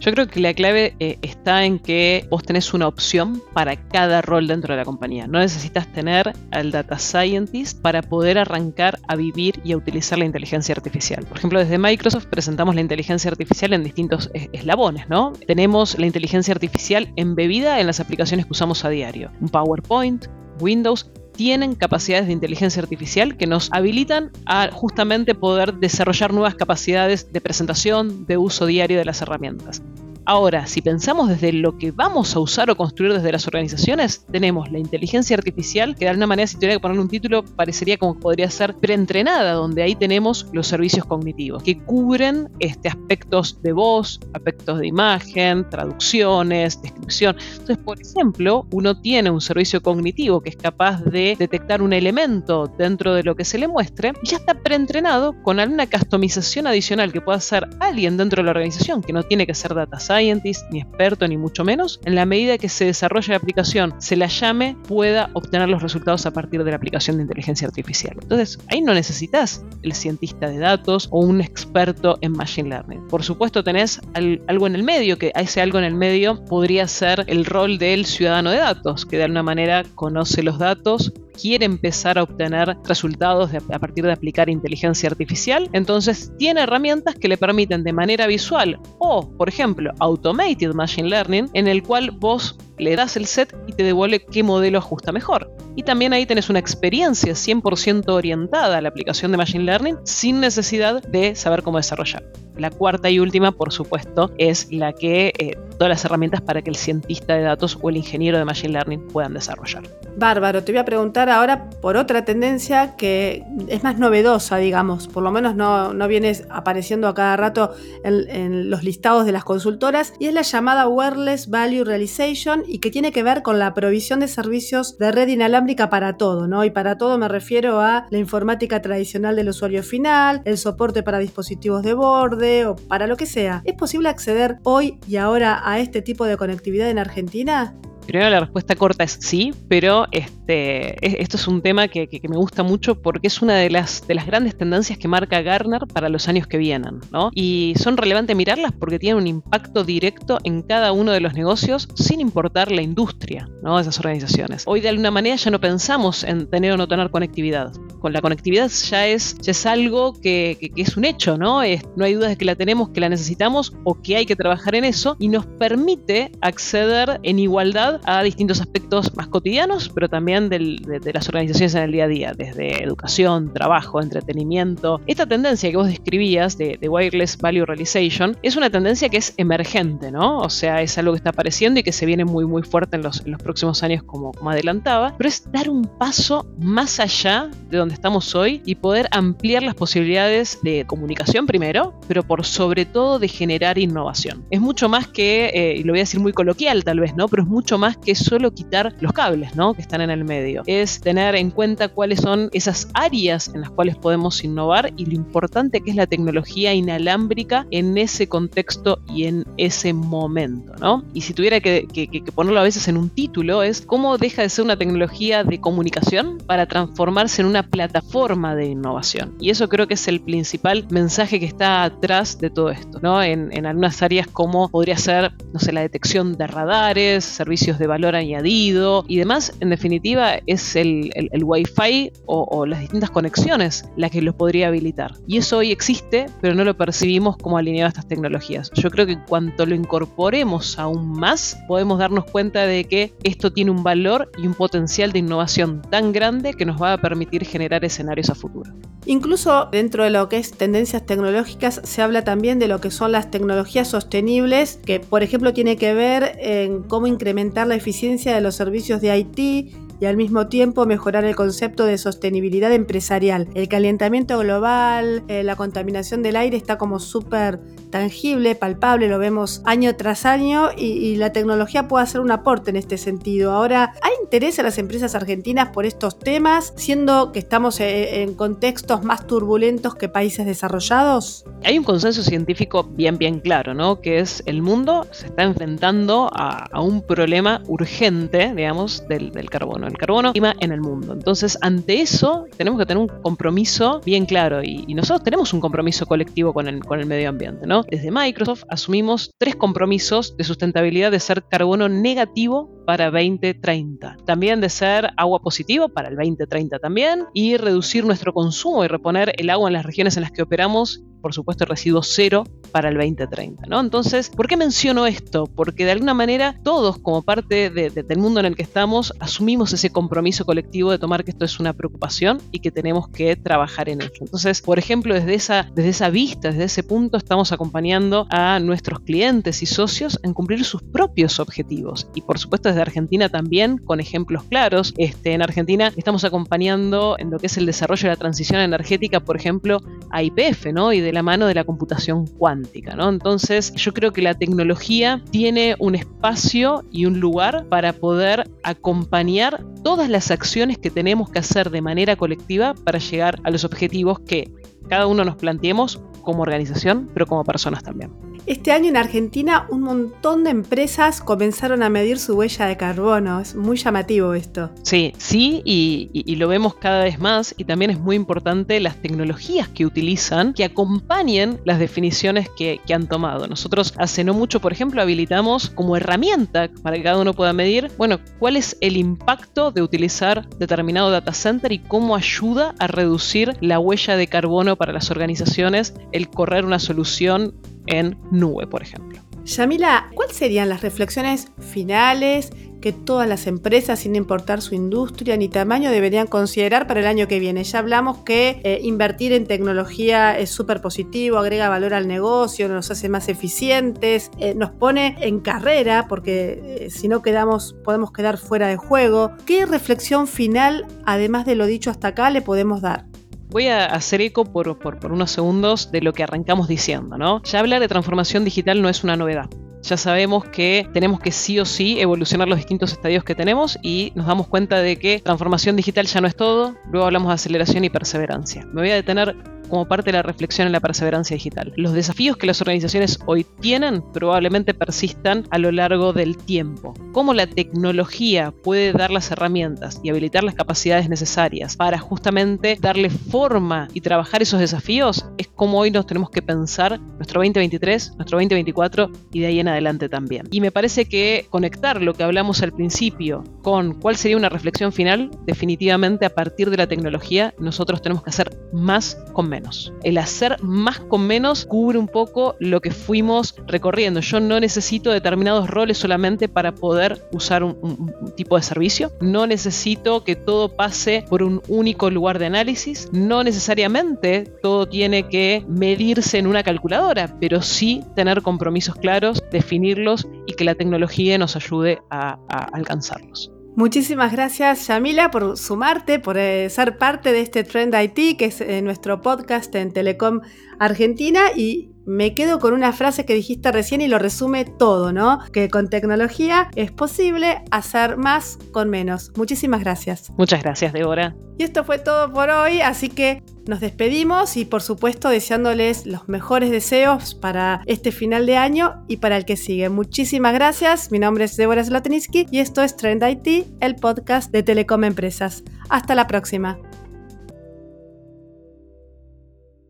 Yo 0.00 0.12
creo 0.12 0.28
que 0.28 0.40
la 0.40 0.54
clave 0.54 0.94
eh, 1.00 1.18
está 1.22 1.64
en 1.64 1.78
que 1.78 2.26
vos 2.30 2.42
tenés 2.42 2.74
una 2.74 2.86
opción 2.86 3.42
para 3.54 3.76
cada 3.76 4.22
rol 4.22 4.46
dentro 4.46 4.74
de 4.74 4.78
la 4.78 4.84
compañía. 4.84 5.26
No 5.26 5.38
necesitas 5.38 5.90
tener 5.92 6.32
al 6.50 6.70
data 6.70 6.98
scientist 6.98 7.80
para 7.80 8.02
poder 8.02 8.38
arrancar 8.38 8.98
a 9.08 9.16
vivir 9.16 9.60
y 9.64 9.72
a 9.72 9.76
utilizar 9.76 10.18
la 10.18 10.26
inteligencia 10.26 10.74
artificial. 10.74 11.24
Por 11.24 11.38
ejemplo, 11.38 11.58
desde 11.58 11.78
Microsoft 11.78 12.26
presentamos 12.26 12.74
la 12.74 12.82
inteligencia 12.82 13.30
artificial 13.30 13.72
en 13.72 13.84
distintos 13.84 14.30
eslabones, 14.52 15.08
¿no? 15.08 15.32
Tenemos 15.46 15.98
la 15.98 16.06
inteligencia 16.06 16.52
artificial 16.52 17.12
embebida 17.16 17.80
en 17.80 17.86
las 17.86 18.00
aplicaciones 18.00 18.46
que 18.46 18.52
usamos 18.52 18.84
a 18.84 18.90
diario. 18.90 19.32
Un 19.40 19.48
PowerPoint, 19.48 20.26
Windows, 20.60 21.10
tienen 21.36 21.74
capacidades 21.74 22.26
de 22.26 22.32
inteligencia 22.32 22.82
artificial 22.82 23.36
que 23.36 23.46
nos 23.46 23.68
habilitan 23.72 24.30
a 24.46 24.70
justamente 24.72 25.34
poder 25.34 25.74
desarrollar 25.74 26.32
nuevas 26.32 26.54
capacidades 26.54 27.32
de 27.32 27.40
presentación, 27.40 28.26
de 28.26 28.36
uso 28.36 28.66
diario 28.66 28.98
de 28.98 29.04
las 29.04 29.22
herramientas. 29.22 29.82
Ahora, 30.28 30.66
si 30.66 30.82
pensamos 30.82 31.28
desde 31.28 31.52
lo 31.52 31.78
que 31.78 31.92
vamos 31.92 32.34
a 32.34 32.40
usar 32.40 32.68
o 32.68 32.76
construir 32.76 33.12
desde 33.12 33.30
las 33.30 33.46
organizaciones, 33.46 34.26
tenemos 34.32 34.72
la 34.72 34.80
inteligencia 34.80 35.36
artificial, 35.36 35.94
que 35.94 36.04
de 36.04 36.08
alguna 36.08 36.26
manera, 36.26 36.48
si 36.48 36.56
tuviera 36.56 36.74
que 36.74 36.80
ponerle 36.80 37.02
un 37.02 37.08
título, 37.08 37.44
parecería 37.44 37.96
como 37.96 38.14
que 38.14 38.22
podría 38.22 38.50
ser 38.50 38.74
preentrenada, 38.74 39.52
donde 39.52 39.84
ahí 39.84 39.94
tenemos 39.94 40.48
los 40.52 40.66
servicios 40.66 41.06
cognitivos, 41.06 41.62
que 41.62 41.78
cubren 41.78 42.48
este, 42.58 42.88
aspectos 42.88 43.62
de 43.62 43.70
voz, 43.70 44.18
aspectos 44.32 44.80
de 44.80 44.88
imagen, 44.88 45.70
traducciones, 45.70 46.82
descripción. 46.82 47.36
Entonces, 47.52 47.78
por 47.78 48.00
ejemplo, 48.00 48.66
uno 48.72 49.00
tiene 49.00 49.30
un 49.30 49.40
servicio 49.40 49.80
cognitivo 49.80 50.40
que 50.40 50.50
es 50.50 50.56
capaz 50.56 51.04
de 51.04 51.36
detectar 51.38 51.82
un 51.82 51.92
elemento 51.92 52.66
dentro 52.76 53.14
de 53.14 53.22
lo 53.22 53.36
que 53.36 53.44
se 53.44 53.58
le 53.58 53.68
muestre 53.68 54.12
y 54.24 54.26
ya 54.30 54.38
está 54.38 54.54
preentrenado 54.54 55.40
con 55.44 55.60
alguna 55.60 55.86
customización 55.86 56.66
adicional 56.66 57.12
que 57.12 57.20
pueda 57.20 57.38
hacer 57.38 57.68
alguien 57.78 58.16
dentro 58.16 58.42
de 58.42 58.46
la 58.46 58.50
organización, 58.50 59.02
que 59.02 59.12
no 59.12 59.22
tiene 59.22 59.46
que 59.46 59.54
ser 59.54 59.72
data 59.72 60.00
science 60.00 60.15
ni 60.22 60.80
experto, 60.80 61.28
ni 61.28 61.36
mucho 61.36 61.64
menos, 61.64 62.00
en 62.04 62.14
la 62.14 62.26
medida 62.26 62.58
que 62.58 62.68
se 62.68 62.84
desarrolle 62.84 63.30
la 63.30 63.36
aplicación, 63.36 63.94
se 63.98 64.16
la 64.16 64.26
llame, 64.26 64.76
pueda 64.88 65.30
obtener 65.34 65.68
los 65.68 65.82
resultados 65.82 66.26
a 66.26 66.32
partir 66.32 66.64
de 66.64 66.70
la 66.70 66.76
aplicación 66.76 67.16
de 67.16 67.22
inteligencia 67.22 67.66
artificial. 67.66 68.16
Entonces, 68.20 68.58
ahí 68.68 68.80
no 68.80 68.94
necesitas 68.94 69.64
el 69.82 69.92
cientista 69.92 70.48
de 70.48 70.58
datos 70.58 71.08
o 71.10 71.20
un 71.20 71.40
experto 71.40 72.18
en 72.20 72.32
machine 72.32 72.68
learning. 72.68 73.06
Por 73.08 73.22
supuesto, 73.22 73.62
tenés 73.62 74.00
algo 74.14 74.66
en 74.66 74.74
el 74.74 74.82
medio, 74.82 75.18
que 75.18 75.32
ese 75.34 75.60
algo 75.60 75.78
en 75.78 75.84
el 75.84 75.94
medio 75.94 76.44
podría 76.44 76.88
ser 76.88 77.24
el 77.26 77.44
rol 77.44 77.78
del 77.78 78.06
ciudadano 78.06 78.50
de 78.50 78.58
datos, 78.58 79.06
que 79.06 79.18
de 79.18 79.24
alguna 79.24 79.42
manera 79.42 79.84
conoce 79.94 80.42
los 80.42 80.58
datos, 80.58 81.12
quiere 81.40 81.66
empezar 81.66 82.18
a 82.18 82.22
obtener 82.22 82.76
resultados 82.84 83.50
a 83.54 83.78
partir 83.78 84.04
de 84.04 84.12
aplicar 84.12 84.48
inteligencia 84.48 85.08
artificial, 85.08 85.68
entonces 85.72 86.32
tiene 86.38 86.62
herramientas 86.62 87.14
que 87.14 87.28
le 87.28 87.36
permiten 87.36 87.84
de 87.84 87.92
manera 87.92 88.26
visual 88.26 88.78
o, 88.98 89.28
por 89.36 89.48
ejemplo, 89.48 89.92
automated 90.00 90.72
machine 90.72 91.08
learning, 91.08 91.48
en 91.52 91.68
el 91.68 91.82
cual 91.82 92.10
vos 92.10 92.58
le 92.78 92.96
das 92.96 93.16
el 93.16 93.26
set 93.26 93.54
y 93.66 93.72
te 93.72 93.82
devuelve 93.82 94.24
qué 94.24 94.42
modelo 94.42 94.78
ajusta 94.78 95.12
mejor. 95.12 95.50
Y 95.76 95.82
también 95.82 96.14
ahí 96.14 96.24
tenés 96.24 96.48
una 96.48 96.58
experiencia 96.58 97.34
100% 97.34 98.08
orientada 98.08 98.78
a 98.78 98.80
la 98.80 98.88
aplicación 98.88 99.30
de 99.30 99.36
Machine 99.36 99.64
Learning 99.64 99.98
sin 100.04 100.40
necesidad 100.40 101.02
de 101.02 101.34
saber 101.34 101.62
cómo 101.62 101.76
desarrollar. 101.76 102.24
La 102.56 102.70
cuarta 102.70 103.10
y 103.10 103.18
última, 103.18 103.52
por 103.52 103.70
supuesto, 103.70 104.30
es 104.38 104.72
la 104.72 104.94
que 104.94 105.34
eh, 105.38 105.58
todas 105.72 105.90
las 105.90 106.04
herramientas 106.06 106.40
para 106.40 106.62
que 106.62 106.70
el 106.70 106.76
cientista 106.76 107.34
de 107.34 107.42
datos 107.42 107.78
o 107.82 107.90
el 107.90 107.98
ingeniero 107.98 108.38
de 108.38 108.46
Machine 108.46 108.72
Learning 108.72 109.06
puedan 109.08 109.34
desarrollar. 109.34 109.82
Bárbaro, 110.16 110.64
te 110.64 110.72
voy 110.72 110.78
a 110.78 110.86
preguntar 110.86 111.28
ahora 111.28 111.68
por 111.68 111.98
otra 111.98 112.24
tendencia 112.24 112.96
que 112.96 113.44
es 113.68 113.84
más 113.84 113.98
novedosa, 113.98 114.56
digamos, 114.56 115.08
por 115.08 115.22
lo 115.22 115.30
menos 115.30 115.54
no, 115.54 115.92
no 115.92 116.08
viene 116.08 116.34
apareciendo 116.48 117.08
a 117.08 117.14
cada 117.14 117.36
rato 117.36 117.74
en, 118.02 118.30
en 118.30 118.70
los 118.70 118.82
listados 118.82 119.26
de 119.26 119.32
las 119.32 119.44
consultoras, 119.44 120.14
y 120.18 120.28
es 120.28 120.32
la 120.32 120.40
llamada 120.40 120.88
Wireless 120.88 121.50
Value 121.50 121.84
Realization 121.84 122.62
y 122.66 122.78
que 122.78 122.90
tiene 122.90 123.12
que 123.12 123.22
ver 123.22 123.42
con 123.42 123.58
la 123.58 123.74
provisión 123.74 124.20
de 124.20 124.28
servicios 124.28 124.96
de 124.96 125.12
red 125.12 125.28
inalámbrica 125.28 125.65
para 125.74 126.16
todo, 126.16 126.46
¿no? 126.46 126.64
Y 126.64 126.70
para 126.70 126.96
todo 126.96 127.18
me 127.18 127.28
refiero 127.28 127.80
a 127.80 128.06
la 128.10 128.18
informática 128.18 128.80
tradicional 128.80 129.34
del 129.34 129.48
usuario 129.48 129.82
final, 129.82 130.42
el 130.44 130.58
soporte 130.58 131.02
para 131.02 131.18
dispositivos 131.18 131.82
de 131.82 131.94
borde 131.94 132.66
o 132.66 132.76
para 132.76 133.06
lo 133.06 133.16
que 133.16 133.26
sea. 133.26 133.62
¿Es 133.64 133.74
posible 133.74 134.08
acceder 134.08 134.58
hoy 134.62 135.00
y 135.08 135.16
ahora 135.16 135.60
a 135.64 135.80
este 135.80 136.02
tipo 136.02 136.24
de 136.24 136.36
conectividad 136.36 136.88
en 136.88 136.98
Argentina? 136.98 137.74
Primero 138.06 138.30
la 138.30 138.40
respuesta 138.40 138.76
corta 138.76 139.04
es 139.04 139.18
sí, 139.20 139.52
pero 139.68 140.06
este, 140.12 141.20
esto 141.22 141.36
es 141.36 141.48
un 141.48 141.60
tema 141.60 141.88
que, 141.88 142.08
me 142.28 142.36
gusta 142.36 142.62
mucho 142.62 143.00
porque 143.00 143.26
es 143.26 143.42
una 143.42 143.54
de 143.54 143.70
las, 143.70 144.06
de 144.06 144.14
las 144.14 144.26
grandes 144.26 144.56
tendencias 144.56 144.98
que 144.98 145.08
marca 145.08 145.42
Garner 145.42 145.82
para 145.92 146.08
los 146.08 146.28
años 146.28 146.46
que 146.46 146.56
vienen, 146.56 147.00
¿no? 147.12 147.30
Y 147.34 147.74
son 147.78 147.96
relevantes 147.96 148.36
mirarlas 148.36 148.72
porque 148.72 148.98
tienen 148.98 149.20
un 149.20 149.26
impacto 149.26 149.84
directo 149.84 150.38
en 150.44 150.62
cada 150.62 150.92
uno 150.92 151.12
de 151.12 151.20
los 151.20 151.34
negocios 151.34 151.88
sin 151.94 152.20
importar 152.20 152.70
la 152.70 152.82
industria, 152.82 153.48
¿no? 153.62 153.78
Esas 153.78 153.98
organizaciones. 153.98 154.64
Hoy 154.66 154.80
de 154.80 154.88
alguna 154.88 155.10
manera 155.10 155.36
ya 155.36 155.50
no 155.50 155.60
pensamos 155.60 156.24
en 156.24 156.48
tener 156.48 156.72
o 156.72 156.76
no 156.76 156.88
tener 156.88 157.10
conectividad. 157.10 157.72
Con 158.00 158.12
la 158.12 158.20
conectividad 158.20 158.70
ya 158.70 159.06
es, 159.06 159.36
es 159.44 159.66
algo 159.66 160.12
que, 160.20 160.72
es 160.76 160.96
un 160.96 161.04
hecho, 161.04 161.36
¿no? 161.36 161.62
No 161.96 162.04
hay 162.04 162.14
dudas 162.14 162.30
de 162.30 162.36
que 162.36 162.44
la 162.44 162.54
tenemos, 162.54 162.90
que 162.90 163.00
la 163.00 163.08
necesitamos 163.08 163.72
o 163.84 164.00
que 164.00 164.16
hay 164.16 164.26
que 164.26 164.36
trabajar 164.36 164.74
en 164.74 164.84
eso 164.84 165.16
y 165.18 165.28
nos 165.28 165.46
permite 165.46 166.30
acceder 166.40 167.20
en 167.22 167.38
igualdad 167.38 167.95
a 168.04 168.22
distintos 168.22 168.60
aspectos 168.60 169.14
más 169.16 169.28
cotidianos, 169.28 169.90
pero 169.94 170.08
también 170.08 170.48
de, 170.48 171.10
las 171.12 171.28
organizaciones 171.28 171.74
en 171.74 171.82
el 171.82 171.92
día 171.92 172.04
a 172.04 172.08
día, 172.08 172.32
desde 172.36 172.82
educación, 172.82 173.52
trabajo, 173.52 174.00
entretenimiento. 174.00 175.00
Esta 175.06 175.26
tendencia 175.26 175.70
que 175.70 175.76
vos 175.76 175.86
describías 175.86 176.58
de, 176.58 176.78
Wireless 176.86 177.36
Value 177.38 177.66
Realization 177.66 178.36
es 178.42 178.56
una 178.56 178.70
tendencia 178.70 179.08
que 179.08 179.16
es 179.16 179.34
emergente, 179.36 180.10
¿no? 180.10 180.38
O 180.38 180.50
sea, 180.50 180.82
es 180.82 180.96
algo 180.98 181.12
que 181.12 181.18
está 181.18 181.30
apareciendo 181.30 181.80
y 181.80 181.82
que 181.82 181.92
se 181.92 182.06
viene 182.06 182.24
muy, 182.24 182.46
muy 182.46 182.62
fuerte 182.62 182.96
en 182.96 183.02
los, 183.02 183.22
próximos 183.42 183.82
años, 183.82 184.02
como, 184.02 184.32
adelantaba, 184.48 185.14
pero 185.18 185.28
es 185.28 185.50
dar 185.50 185.68
un 185.68 185.84
paso 185.84 186.46
más 186.58 187.00
allá 187.00 187.50
de 187.68 187.78
donde 187.78 187.94
estamos 187.94 188.34
hoy 188.34 188.62
y 188.64 188.76
poder 188.76 189.08
ampliar 189.10 189.62
las 189.62 189.74
posibilidades 189.74 190.58
de 190.62 190.84
comunicación 190.86 191.46
primero, 191.46 191.98
pero 192.08 192.22
por 192.22 192.44
sobre 192.44 192.84
todo 192.84 193.18
de 193.18 193.28
generar 193.28 193.78
innovación. 193.78 194.44
Es 194.50 194.60
mucho 194.60 194.88
más 194.88 195.08
que, 195.08 195.50
eh, 195.54 195.76
y 195.76 195.82
lo 195.82 195.92
voy 195.92 196.00
a 196.00 196.02
decir 196.02 196.20
muy 196.20 196.32
coloquial 196.32 196.84
tal 196.84 197.00
vez, 197.00 197.14
¿no? 197.14 197.28
Pero 197.28 197.42
es 197.42 197.48
mucho 197.48 197.78
más 197.78 197.85
que 197.94 198.14
solo 198.14 198.52
quitar 198.52 198.94
los 199.00 199.12
cables, 199.12 199.54
¿no? 199.54 199.74
Que 199.74 199.82
están 199.82 200.00
en 200.00 200.10
el 200.10 200.24
medio. 200.24 200.62
Es 200.66 201.00
tener 201.00 201.34
en 201.36 201.50
cuenta 201.50 201.88
cuáles 201.88 202.20
son 202.20 202.48
esas 202.52 202.88
áreas 202.94 203.50
en 203.54 203.60
las 203.60 203.70
cuales 203.70 203.96
podemos 203.96 204.42
innovar 204.42 204.92
y 204.96 205.06
lo 205.06 205.14
importante 205.14 205.80
que 205.80 205.90
es 205.90 205.96
la 205.96 206.06
tecnología 206.06 206.74
inalámbrica 206.74 207.66
en 207.70 207.96
ese 207.98 208.28
contexto 208.28 209.00
y 209.08 209.24
en 209.24 209.44
ese 209.56 209.92
momento, 209.92 210.74
¿no? 210.80 211.04
Y 211.12 211.20
si 211.20 211.34
tuviera 211.34 211.60
que, 211.60 211.86
ponerlo 212.34 212.60
a 212.60 212.64
veces 212.64 212.88
en 212.88 212.96
un 212.96 213.10
título 213.10 213.62
es 213.62 213.80
cómo 213.82 214.18
deja 214.18 214.42
de 214.42 214.48
ser 214.48 214.64
una 214.64 214.76
tecnología 214.76 215.44
de 215.44 215.60
comunicación 215.60 216.38
para 216.38 216.66
transformarse 216.66 217.42
en 217.42 217.48
una 217.48 217.62
plataforma 217.62 218.54
de 218.54 218.66
innovación. 218.66 219.34
Y 219.40 219.50
eso 219.50 219.68
creo 219.68 219.86
que 219.86 219.94
es 219.94 220.08
el 220.08 220.20
principal 220.20 220.86
mensaje 220.90 221.40
que 221.40 221.46
está 221.46 221.84
atrás 221.84 222.38
de 222.38 222.50
todo 222.50 222.70
esto, 222.70 222.98
¿no? 223.02 223.22
En, 223.22 223.66
algunas 223.66 224.02
áreas 224.02 224.26
como 224.28 224.68
podría 224.68 224.96
ser, 224.96 225.32
no 225.52 225.58
sé, 225.58 225.72
la 225.72 225.80
detección 225.80 226.36
de 226.36 226.46
radares, 226.46 227.24
servicios 227.24 227.75
de 227.78 227.86
valor 227.86 228.14
añadido 228.14 229.04
y 229.08 229.16
demás, 229.16 229.52
en 229.60 229.70
definitiva 229.70 230.40
es 230.46 230.76
el, 230.76 231.10
el, 231.14 231.44
Wi-Fi 231.44 232.12
o, 232.26 232.46
o, 232.50 232.66
las 232.66 232.80
distintas 232.80 233.10
conexiones 233.10 233.84
la 233.96 234.10
que 234.10 234.22
los 234.22 234.34
podría 234.34 234.68
habilitar. 234.68 235.14
Y 235.26 235.38
eso 235.38 235.58
hoy 235.58 235.72
existe, 235.72 236.26
pero 236.40 236.54
no 236.54 236.64
lo 236.64 236.76
percibimos 236.76 237.36
como 237.36 237.58
alineado 237.58 237.86
a 237.86 237.88
estas 237.88 238.08
tecnologías. 238.08 238.70
Yo 238.74 238.90
creo 238.90 239.06
que 239.06 239.12
en 239.12 239.24
cuanto 239.26 239.66
lo 239.66 239.74
incorporemos 239.74 240.78
aún 240.78 241.12
más, 241.12 241.58
podemos 241.68 241.98
darnos 241.98 242.24
cuenta 242.24 242.66
de 242.66 242.84
que 242.84 243.12
esto 243.22 243.52
tiene 243.52 243.70
un 243.70 243.82
valor 243.82 244.30
y 244.38 244.46
un 244.46 244.54
potencial 244.54 245.12
de 245.12 245.20
innovación 245.20 245.82
tan 245.90 246.12
grande 246.12 246.54
que 246.54 246.64
nos 246.64 246.80
va 246.80 246.92
a 246.92 246.98
permitir 246.98 247.44
generar 247.44 247.84
escenarios 247.84 248.30
a 248.30 248.34
futuro. 248.34 248.72
Incluso 249.06 249.68
dentro 249.70 250.02
de 250.02 250.10
lo 250.10 250.28
que 250.28 250.36
es 250.36 250.50
tendencias 250.50 251.06
tecnológicas 251.06 251.80
se 251.84 252.02
habla 252.02 252.24
también 252.24 252.58
de 252.58 252.66
lo 252.66 252.80
que 252.80 252.90
son 252.90 253.12
las 253.12 253.30
tecnologías 253.30 253.88
sostenibles, 253.88 254.80
que 254.84 254.98
por 254.98 255.22
ejemplo 255.22 255.52
tiene 255.52 255.76
que 255.76 255.94
ver 255.94 256.36
en 256.40 256.82
cómo 256.82 257.06
incrementar 257.06 257.65
la 257.66 257.74
eficiencia 257.74 258.34
de 258.34 258.40
los 258.40 258.54
servicios 258.54 259.00
de 259.00 259.16
IT 259.16 259.86
y 260.00 260.04
al 260.04 260.16
mismo 260.16 260.48
tiempo 260.48 260.84
mejorar 260.86 261.24
el 261.24 261.34
concepto 261.34 261.86
de 261.86 261.98
sostenibilidad 261.98 262.72
empresarial. 262.72 263.48
El 263.54 263.68
calentamiento 263.68 264.38
global, 264.38 265.24
eh, 265.28 265.42
la 265.42 265.56
contaminación 265.56 266.22
del 266.22 266.36
aire 266.36 266.56
está 266.56 266.76
como 266.76 266.98
súper 266.98 267.60
tangible, 267.90 268.54
palpable, 268.54 269.08
lo 269.08 269.18
vemos 269.18 269.62
año 269.64 269.96
tras 269.96 270.26
año 270.26 270.68
y, 270.76 271.16
la 271.16 271.32
tecnología 271.32 271.88
puede 271.88 272.04
hacer 272.04 272.20
un 272.20 272.30
aporte 272.30 272.70
en 272.70 272.76
este 272.76 272.98
sentido. 272.98 273.52
Ahora, 273.52 273.94
¿hay 274.02 274.12
interés 274.26 274.58
a 274.58 274.64
las 274.64 274.76
empresas 274.78 275.14
argentinas 275.14 275.68
por 275.68 275.86
estos 275.86 276.18
temas, 276.18 276.72
siendo 276.76 277.30
que 277.30 277.38
estamos 277.38 277.78
eh, 277.78 278.22
en 278.22 278.34
contextos 278.34 279.04
más 279.04 279.24
turbulentos 279.28 279.94
que 279.94 280.08
países 280.08 280.44
desarrollados? 280.46 281.44
Hay 281.62 281.78
un 281.78 281.84
consenso 281.84 282.24
científico 282.24 282.82
bien, 282.82 283.18
bien 283.18 283.38
claro, 283.38 283.72
¿no? 283.72 284.00
Que 284.00 284.18
es 284.18 284.42
el 284.46 284.62
mundo 284.62 285.06
se 285.12 285.26
está 285.26 285.44
enfrentando 285.44 286.28
a, 286.32 286.68
un 286.80 287.02
problema 287.02 287.62
urgente, 287.68 288.52
digamos, 288.52 289.06
del, 289.08 289.30
carbono 289.48 289.86
el 289.86 289.96
carbono 289.96 290.32
en 290.34 290.72
el 290.72 290.80
mundo. 290.80 291.12
Entonces, 291.12 291.56
ante 291.60 292.00
eso, 292.00 292.46
tenemos 292.56 292.80
que 292.80 292.86
tener 292.86 293.00
un 293.00 293.08
compromiso 293.22 294.00
bien 294.04 294.26
claro 294.26 294.62
y, 294.62 294.92
nosotros 294.96 295.22
tenemos 295.22 295.52
un 295.52 295.60
compromiso 295.60 296.06
colectivo 296.06 296.52
con 296.52 296.66
el, 296.66 296.82
con 296.84 296.98
el 296.98 297.06
medio 297.06 297.28
ambiente, 297.28 297.66
¿no? 297.66 297.82
Desde 297.82 298.10
Microsoft 298.10 298.64
asumimos 298.70 299.30
tres 299.38 299.54
compromisos 299.54 300.36
de 300.36 300.42
sustentabilidad 300.42 301.12
de 301.12 301.20
ser 301.20 301.44
carbono 301.44 301.88
negativo 301.88 302.70
para 302.86 303.10
2030. 303.10 304.15
También 304.24 304.60
de 304.60 304.68
ser 304.68 305.10
agua 305.16 305.40
positivo 305.40 305.88
para 305.88 306.08
el 306.08 306.16
2030 306.16 306.78
también 306.78 307.26
y 307.34 307.56
reducir 307.56 308.04
nuestro 308.04 308.32
consumo 308.32 308.84
y 308.84 308.88
reponer 308.88 309.32
el 309.36 309.50
agua 309.50 309.68
en 309.68 309.74
las 309.74 309.86
regiones 309.86 310.16
en 310.16 310.22
las 310.22 310.32
que 310.32 310.42
operamos 310.42 311.02
por 311.26 311.34
supuesto, 311.34 311.64
residuo 311.64 312.04
cero 312.04 312.44
para 312.70 312.88
el 312.88 312.94
2030. 312.94 313.66
¿no? 313.66 313.80
Entonces, 313.80 314.30
¿por 314.30 314.46
qué 314.46 314.56
menciono 314.56 315.06
esto? 315.06 315.48
Porque 315.48 315.84
de 315.84 315.90
alguna 315.90 316.14
manera 316.14 316.60
todos, 316.62 316.98
como 316.98 317.22
parte 317.22 317.68
del 317.68 318.18
mundo 318.18 318.38
en 318.38 318.46
el 318.46 318.54
que 318.54 318.62
estamos, 318.62 319.12
asumimos 319.18 319.72
ese 319.72 319.90
compromiso 319.90 320.44
colectivo 320.44 320.92
de 320.92 321.00
tomar 321.00 321.24
que 321.24 321.32
esto 321.32 321.44
es 321.44 321.58
una 321.58 321.72
preocupación 321.72 322.40
y 322.52 322.60
que 322.60 322.70
tenemos 322.70 323.08
que 323.08 323.34
trabajar 323.34 323.88
en 323.88 324.02
ello. 324.02 324.12
Entonces, 324.20 324.60
por 324.62 324.78
ejemplo, 324.78 325.14
desde 325.14 325.34
esa, 325.34 325.68
desde 325.74 325.90
esa 325.90 326.10
vista, 326.10 326.50
desde 326.50 326.62
ese 326.62 326.84
punto, 326.84 327.16
estamos 327.16 327.50
acompañando 327.50 328.28
a 328.30 328.60
nuestros 328.60 329.00
clientes 329.00 329.62
y 329.62 329.66
socios 329.66 330.20
en 330.22 330.32
cumplir 330.32 330.64
sus 330.64 330.82
propios 330.82 331.40
objetivos. 331.40 332.08
Y 332.14 332.20
por 332.20 332.38
supuesto, 332.38 332.68
desde 332.68 332.82
Argentina 332.82 333.28
también, 333.28 333.78
con 333.78 333.98
ejemplos 334.06 334.44
claros. 334.44 334.94
Este, 334.96 335.32
en 335.32 335.42
Argentina 335.42 335.92
estamos 335.96 336.24
acompañando 336.24 337.16
en 337.18 337.30
lo 337.30 337.38
que 337.38 337.46
es 337.46 337.56
el 337.56 337.66
desarrollo 337.66 338.04
de 338.04 338.14
la 338.14 338.16
transición 338.16 338.60
energética, 338.60 339.20
por 339.20 339.36
ejemplo, 339.36 339.80
a 340.10 340.22
IPF, 340.22 340.66
¿no? 340.72 340.92
Y 340.92 341.00
de 341.00 341.12
la 341.12 341.22
mano 341.22 341.46
de 341.46 341.54
la 341.54 341.64
computación 341.64 342.26
cuántica, 342.26 342.94
¿no? 342.94 343.08
Entonces, 343.08 343.72
yo 343.74 343.92
creo 343.92 344.12
que 344.12 344.22
la 344.22 344.34
tecnología 344.34 345.22
tiene 345.30 345.76
un 345.78 345.94
espacio 345.94 346.84
y 346.90 347.06
un 347.06 347.20
lugar 347.20 347.66
para 347.68 347.92
poder 347.92 348.48
acompañar 348.62 349.64
todas 349.82 350.08
las 350.08 350.30
acciones 350.30 350.78
que 350.78 350.90
tenemos 350.90 351.30
que 351.30 351.38
hacer 351.38 351.70
de 351.70 351.82
manera 351.82 352.16
colectiva 352.16 352.74
para 352.74 352.98
llegar 352.98 353.40
a 353.44 353.50
los 353.50 353.64
objetivos 353.64 354.20
que 354.20 354.50
cada 354.88 355.06
uno 355.06 355.24
nos 355.24 355.36
planteemos 355.36 356.00
como 356.22 356.42
organización, 356.42 357.08
pero 357.14 357.26
como 357.26 357.44
personas 357.44 357.82
también. 357.82 358.10
Este 358.46 358.70
año 358.70 358.88
en 358.88 358.96
Argentina 358.96 359.66
un 359.70 359.82
montón 359.82 360.44
de 360.44 360.50
empresas 360.50 361.20
comenzaron 361.20 361.82
a 361.82 361.88
medir 361.88 362.20
su 362.20 362.34
huella 362.34 362.66
de 362.66 362.76
carbono. 362.76 363.40
Es 363.40 363.56
muy 363.56 363.76
llamativo 363.76 364.34
esto. 364.34 364.70
Sí, 364.82 365.12
sí, 365.18 365.62
y, 365.64 366.36
lo 366.36 366.46
vemos 366.46 366.76
cada 366.76 367.02
vez 367.02 367.18
más. 367.18 367.54
Y 367.56 367.64
también 367.64 367.90
es 367.90 367.98
muy 367.98 368.14
importante 368.14 368.78
las 368.78 369.02
tecnologías 369.02 369.68
que 369.68 369.84
utilizan 369.84 370.52
que 370.52 370.64
acompañen 370.64 371.58
las 371.64 371.80
definiciones 371.80 372.48
que, 372.56 372.80
que 372.86 372.94
han 372.94 373.08
tomado. 373.08 373.48
Nosotros 373.48 373.94
hace 373.96 374.22
no 374.22 374.32
mucho, 374.32 374.60
por 374.60 374.72
ejemplo, 374.72 375.02
habilitamos 375.02 375.70
como 375.70 375.96
herramienta 375.96 376.70
para 376.82 376.96
que 376.96 377.02
cada 377.02 377.20
uno 377.20 377.34
pueda 377.34 377.52
medir, 377.52 377.90
bueno, 377.98 378.20
cuál 378.38 378.56
es 378.56 378.76
el 378.80 378.96
impacto 378.96 379.72
de 379.72 379.82
utilizar 379.82 380.48
determinado 380.50 381.10
data 381.10 381.32
center 381.32 381.72
y 381.72 381.80
cómo 381.80 382.14
ayuda 382.14 382.74
a 382.78 382.86
reducir 382.86 383.56
la 383.60 383.80
huella 383.80 384.16
de 384.16 384.28
carbono 384.28 384.75
para 384.76 384.92
las 384.92 385.10
organizaciones 385.10 385.94
el 386.12 386.28
correr 386.28 386.64
una 386.64 386.78
solución 386.78 387.54
en 387.86 388.18
nube, 388.30 388.66
por 388.66 388.82
ejemplo. 388.82 389.20
Yamila, 389.46 390.10
¿cuáles 390.14 390.36
serían 390.36 390.68
las 390.68 390.82
reflexiones 390.82 391.48
finales 391.60 392.50
que 392.80 392.92
todas 392.92 393.28
las 393.28 393.46
empresas, 393.46 394.00
sin 394.00 394.16
importar 394.16 394.60
su 394.60 394.74
industria 394.74 395.36
ni 395.36 395.48
tamaño, 395.48 395.92
deberían 395.92 396.26
considerar 396.26 396.88
para 396.88 396.98
el 396.98 397.06
año 397.06 397.28
que 397.28 397.38
viene? 397.38 397.62
Ya 397.62 397.78
hablamos 397.78 398.18
que 398.18 398.60
eh, 398.64 398.80
invertir 398.82 399.32
en 399.32 399.46
tecnología 399.46 400.36
es 400.36 400.50
súper 400.50 400.80
positivo, 400.80 401.38
agrega 401.38 401.68
valor 401.68 401.94
al 401.94 402.08
negocio, 402.08 402.68
nos 402.68 402.90
hace 402.90 403.08
más 403.08 403.28
eficientes, 403.28 404.32
eh, 404.40 404.54
nos 404.56 404.70
pone 404.70 405.16
en 405.20 405.38
carrera, 405.38 406.06
porque 406.08 406.80
eh, 406.80 406.90
si 406.90 407.06
no 407.06 407.22
quedamos, 407.22 407.76
podemos 407.84 408.10
quedar 408.10 408.38
fuera 408.38 408.66
de 408.66 408.76
juego. 408.76 409.30
¿Qué 409.46 409.64
reflexión 409.64 410.26
final, 410.26 410.86
además 411.04 411.46
de 411.46 411.54
lo 411.54 411.66
dicho 411.66 411.90
hasta 411.90 412.08
acá, 412.08 412.30
le 412.30 412.42
podemos 412.42 412.82
dar? 412.82 413.06
Voy 413.48 413.68
a 413.68 413.86
hacer 413.86 414.20
eco 414.20 414.44
por, 414.44 414.76
unos 415.10 415.30
segundos 415.30 415.90
de 415.92 416.00
lo 416.00 416.12
que 416.12 416.22
arrancamos 416.22 416.68
diciendo, 416.68 417.16
¿no? 417.16 417.42
Ya 417.44 417.60
hablar 417.60 417.80
de 417.80 417.88
transformación 417.88 418.44
digital 418.44 418.82
no 418.82 418.88
es 418.88 419.04
una 419.04 419.16
novedad 419.16 419.48
ya 419.86 419.96
sabemos 419.96 420.44
que 420.44 420.88
tenemos 420.92 421.20
que 421.20 421.30
sí 421.30 421.60
o 421.60 421.64
sí 421.64 422.00
evolucionar 422.00 422.48
los 422.48 422.58
distintos 422.58 422.92
estadios 422.92 423.22
que 423.24 423.34
tenemos 423.34 423.78
y 423.82 424.12
nos 424.16 424.26
damos 424.26 424.48
cuenta 424.48 424.80
de 424.80 424.96
que 424.96 425.20
transformación 425.20 425.76
digital 425.76 426.06
ya 426.06 426.20
no 426.20 426.26
es 426.26 426.34
todo. 426.34 426.74
Luego 426.90 427.06
hablamos 427.06 427.28
de 427.28 427.34
aceleración 427.34 427.84
y 427.84 427.90
perseverancia. 427.90 428.66
Me 428.66 428.80
voy 428.80 428.90
a 428.90 428.94
detener 428.96 429.36
como 429.68 429.86
parte 429.86 430.10
de 430.10 430.18
la 430.18 430.22
reflexión 430.22 430.66
en 430.66 430.72
la 430.72 430.80
perseverancia 430.80 431.34
digital. 431.34 431.72
Los 431.76 431.92
desafíos 431.92 432.36
que 432.36 432.46
las 432.46 432.60
organizaciones 432.60 433.18
hoy 433.26 433.44
tienen 433.60 434.02
probablemente 434.12 434.74
persistan 434.74 435.44
a 435.50 435.58
lo 435.58 435.72
largo 435.72 436.12
del 436.12 436.36
tiempo. 436.36 436.94
Cómo 437.12 437.34
la 437.34 437.46
tecnología 437.46 438.52
puede 438.62 438.92
dar 438.92 439.10
las 439.10 439.30
herramientas 439.30 440.00
y 440.02 440.10
habilitar 440.10 440.44
las 440.44 440.54
capacidades 440.54 441.08
necesarias 441.08 441.76
para 441.76 441.98
justamente 441.98 442.78
darle 442.80 443.10
forma 443.10 443.88
y 443.94 444.00
trabajar 444.00 444.42
esos 444.42 444.60
desafíos 444.60 445.26
es 445.38 445.48
como 445.48 445.78
hoy 445.78 445.90
nos 445.90 446.06
tenemos 446.06 446.30
que 446.30 446.42
pensar 446.42 447.00
nuestro 447.00 447.40
2023, 447.40 448.16
nuestro 448.16 448.38
2024 448.38 449.10
y 449.32 449.40
de 449.40 449.46
ahí 449.46 449.60
en 449.60 449.68
adelante 449.68 450.08
también. 450.08 450.46
Y 450.50 450.60
me 450.60 450.70
parece 450.70 451.06
que 451.06 451.46
conectar 451.50 452.02
lo 452.02 452.14
que 452.14 452.22
hablamos 452.22 452.62
al 452.62 452.72
principio 452.72 453.44
con 453.62 453.94
cuál 453.94 454.16
sería 454.16 454.36
una 454.36 454.48
reflexión 454.48 454.92
final, 454.92 455.30
definitivamente 455.44 456.26
a 456.26 456.30
partir 456.30 456.70
de 456.70 456.76
la 456.76 456.86
tecnología 456.86 457.54
nosotros 457.58 458.02
tenemos 458.02 458.22
que 458.22 458.30
hacer 458.30 458.50
más 458.76 459.18
con 459.32 459.48
menos. 459.48 459.92
El 460.02 460.18
hacer 460.18 460.62
más 460.62 461.00
con 461.00 461.26
menos 461.26 461.66
cubre 461.66 461.98
un 461.98 462.08
poco 462.08 462.54
lo 462.60 462.80
que 462.80 462.90
fuimos 462.90 463.54
recorriendo. 463.66 464.20
Yo 464.20 464.38
no 464.40 464.60
necesito 464.60 465.10
determinados 465.10 465.68
roles 465.68 465.98
solamente 465.98 466.48
para 466.48 466.74
poder 466.74 467.26
usar 467.32 467.64
un, 467.64 468.14
tipo 468.36 468.56
de 468.56 468.62
servicio. 468.62 469.12
No 469.20 469.46
necesito 469.46 470.24
que 470.24 470.36
todo 470.36 470.68
pase 470.68 471.24
por 471.28 471.42
un 471.42 471.62
único 471.68 472.10
lugar 472.10 472.38
de 472.38 472.46
análisis. 472.46 473.08
No 473.12 473.42
necesariamente 473.42 474.44
todo 474.62 474.86
tiene 474.86 475.28
que 475.28 475.64
medirse 475.68 476.38
en 476.38 476.46
una 476.46 476.62
calculadora, 476.62 477.36
pero 477.40 477.62
sí 477.62 478.02
tener 478.14 478.42
compromisos 478.42 478.94
claros, 478.96 479.42
definirlos 479.50 480.26
y 480.46 480.52
que 480.52 480.64
la 480.64 480.74
tecnología 480.74 481.38
nos 481.38 481.56
ayude 481.56 482.02
a 482.10 482.38
alcanzarlos. 482.72 483.55
Muchísimas 483.76 484.32
gracias, 484.32 484.86
Yamila, 484.86 485.30
por 485.30 485.58
sumarte, 485.58 486.18
por 486.18 486.38
eh, 486.38 486.70
ser 486.70 486.96
parte 486.96 487.32
de 487.34 487.42
este 487.42 487.62
Trend 487.62 487.94
IT, 487.94 488.38
que 488.38 488.46
es 488.46 488.62
eh, 488.62 488.80
nuestro 488.80 489.20
podcast 489.20 489.74
en 489.74 489.92
Telecom 489.92 490.40
Argentina. 490.78 491.50
Y 491.54 491.90
me 492.06 492.34
quedo 492.34 492.58
con 492.58 492.72
una 492.72 492.92
frase 492.92 493.26
que 493.26 493.34
dijiste 493.34 493.72
recién 493.72 494.00
y 494.00 494.08
lo 494.08 494.18
resume 494.18 494.64
todo, 494.64 495.12
¿no? 495.12 495.40
Que 495.52 495.68
con 495.68 495.90
tecnología 495.90 496.70
es 496.76 496.92
posible 496.92 497.62
hacer 497.70 498.16
más 498.16 498.58
con 498.72 498.88
menos. 498.88 499.32
Muchísimas 499.36 499.80
gracias. 499.80 500.30
Muchas 500.38 500.62
gracias, 500.62 500.92
Débora. 500.92 501.36
Y 501.58 501.64
esto 501.64 501.84
fue 501.84 501.98
todo 501.98 502.32
por 502.32 502.50
hoy, 502.50 502.80
así 502.80 503.08
que 503.08 503.42
nos 503.66 503.80
despedimos 503.80 504.56
y 504.56 504.64
por 504.64 504.82
supuesto 504.82 505.28
deseándoles 505.28 506.06
los 506.06 506.28
mejores 506.28 506.70
deseos 506.70 507.34
para 507.34 507.82
este 507.86 508.12
final 508.12 508.46
de 508.46 508.56
año 508.56 509.04
y 509.08 509.16
para 509.16 509.36
el 509.36 509.44
que 509.44 509.56
sigue. 509.56 509.88
Muchísimas 509.88 510.54
gracias. 510.54 511.10
Mi 511.10 511.18
nombre 511.18 511.44
es 511.44 511.56
Débora 511.56 511.82
Zlotniski 511.82 512.46
y 512.50 512.60
esto 512.60 512.82
es 512.82 512.96
Trend 512.96 513.24
IT, 513.24 513.66
el 513.80 513.96
podcast 513.96 514.52
de 514.52 514.62
Telecom 514.62 515.02
Empresas. 515.04 515.64
Hasta 515.88 516.14
la 516.14 516.26
próxima. 516.26 516.78